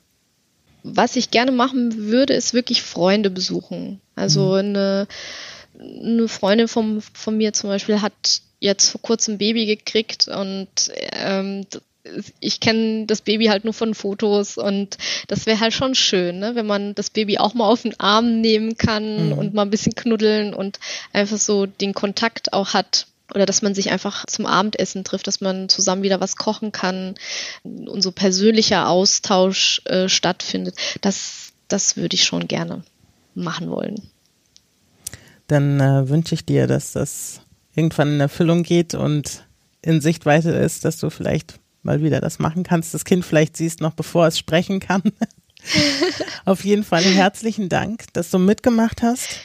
Was 0.85 1.17
ich 1.17 1.31
gerne 1.31 1.53
machen 1.53 1.97
würde, 2.09 2.35
ist 2.35 2.55
wirklich 2.55 2.83
Freunde 2.83 3.31
besuchen. 3.31 4.01
Also 4.17 4.51
mhm. 4.51 4.55
eine, 4.55 5.07
eine 5.79 6.29
Freundin 6.29 6.69
von, 6.69 7.03
von 7.13 7.37
mir 7.37 7.53
zum 7.53 7.71
Beispiel 7.71 8.03
hat 8.03 8.43
jetzt 8.59 8.91
vor 8.91 9.03
kurzem 9.03 9.35
ein 9.35 9.39
Baby 9.39 9.67
gekriegt 9.67 10.29
und 10.29 10.69
ähm, 11.13 11.67
ich 12.41 12.61
kenne 12.61 13.07
das 13.07 13.21
Baby 13.21 13.47
halt 13.47 13.65
nur 13.65 13.75
von 13.75 13.95
Fotos 13.95 14.59
und 14.59 14.99
das 15.29 15.47
wäre 15.47 15.61
halt 15.61 15.73
schon 15.73 15.95
schön, 15.95 16.41
ne? 16.41 16.55
wenn 16.55 16.67
man 16.67 16.95
das 16.95 17.11
Baby 17.11 17.39
auch 17.39 17.55
mal 17.55 17.69
auf 17.69 17.83
den 17.83 17.99
Arm 18.01 18.41
nehmen 18.41 18.77
kann 18.77 19.27
mhm. 19.27 19.33
und 19.33 19.55
mal 19.55 19.63
ein 19.63 19.71
bisschen 19.71 19.95
knuddeln 19.95 20.53
und 20.55 20.81
einfach 21.13 21.39
so 21.39 21.67
den 21.67 21.95
Kontakt 21.95 22.53
auch 22.53 22.75
hat 22.75 23.07
oder 23.35 23.47
dass 23.47 23.63
man 23.63 23.75
sich 23.75 23.91
einfach 23.91 24.27
zum 24.27 24.47
Abendessen 24.47 25.05
trifft, 25.05 25.27
dass 25.27 25.41
man 25.41 25.69
zusammen 25.69 26.03
wieder 26.03 26.21
was 26.21 26.37
kochen 26.37 26.73
kann 26.73 27.15
und 27.63 28.03
so 28.03 28.13
persönlicher 28.13 28.89
Austausch 28.89 29.83
äh, 29.87 30.09
stattfindet. 30.09 30.77
Das, 31.01 31.53
das 31.69 31.97
würde 31.97 32.15
ich 32.15 32.25
schon 32.25 32.49
gerne 32.49 32.83
machen 33.35 33.71
wollen. 33.71 33.97
Dann 35.49 35.81
äh, 35.81 36.09
wünsche 36.09 36.35
ich 36.35 36.45
dir, 36.45 36.67
dass 36.67 36.93
das 36.93 37.41
irgendwann 37.75 38.15
in 38.15 38.21
Erfüllung 38.21 38.63
geht 38.63 38.95
und 38.95 39.45
in 39.83 40.01
Sichtweite 40.01 40.51
ist, 40.51 40.85
dass 40.85 40.99
du 40.99 41.11
vielleicht 41.11 41.59
mal 41.83 42.03
wieder 42.03 42.21
das 42.21 42.39
machen 42.39 42.63
kannst, 42.63 42.95
das 42.95 43.05
Kind 43.05 43.25
vielleicht 43.25 43.57
siehst, 43.57 43.81
noch 43.81 43.95
bevor 43.95 44.27
es 44.27 44.39
sprechen 44.39 44.81
kann. 44.81 45.03
Auf 46.45 46.65
jeden 46.65 46.85
Fall 46.85 47.03
herzlichen 47.03 47.69
Dank, 47.69 48.05
dass 48.13 48.31
du 48.31 48.39
mitgemacht 48.39 49.03
hast. 49.03 49.41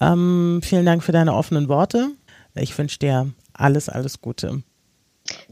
Ähm, 0.00 0.60
vielen 0.62 0.86
Dank 0.86 1.02
für 1.02 1.12
deine 1.12 1.34
offenen 1.34 1.68
Worte. 1.68 2.10
Ich 2.56 2.76
wünsche 2.76 2.98
dir 2.98 3.32
alles, 3.52 3.88
alles 3.88 4.20
Gute. 4.20 4.64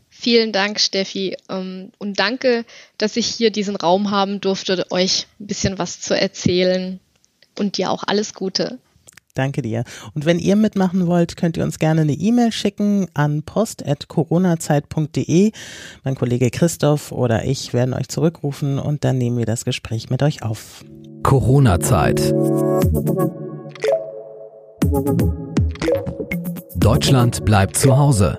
Vielen 0.09 0.53
Dank, 0.53 0.81
Steffi. 0.81 1.37
Ähm, 1.49 1.93
und 1.99 2.19
danke, 2.19 2.65
dass 2.99 3.17
ich 3.17 3.27
hier 3.27 3.51
diesen 3.51 3.77
Raum 3.77 4.11
haben 4.11 4.41
durfte, 4.41 4.85
euch 4.91 5.29
ein 5.41 5.47
bisschen 5.47 5.79
was 5.79 6.01
zu 6.01 6.19
erzählen. 6.19 6.99
Und 7.59 7.79
dir 7.79 7.91
auch 7.91 8.03
alles 8.07 8.35
Gute. 8.35 8.79
Danke 9.35 9.63
dir. 9.63 9.85
Und 10.15 10.27
wenn 10.27 10.39
ihr 10.39 10.57
mitmachen 10.57 11.09
wollt, 11.09 11.37
könnt 11.37 11.57
ihr 11.57 11.65
uns 11.65 11.81
gerne 11.81 12.03
eine 12.03 12.15
E-Mail 12.15 12.53
schicken 12.53 13.09
an 13.15 13.43
post.coronazeit.de. 13.43 15.51
Mein 16.05 16.15
Kollege 16.15 16.51
Christoph 16.51 17.11
oder 17.13 17.45
ich 17.45 17.75
werden 17.75 17.95
euch 17.95 18.09
zurückrufen 18.09 18.79
und 18.79 19.03
dann 19.05 19.19
nehmen 19.19 19.37
wir 19.37 19.47
das 19.47 19.65
Gespräch 19.65 20.09
mit 20.09 20.23
euch 20.23 20.45
auf. 20.45 20.85
Corona-Zeit. 21.25 22.33
Deutschland 26.77 27.45
bleibt 27.45 27.77
zu 27.77 27.97
Hause. 27.97 28.39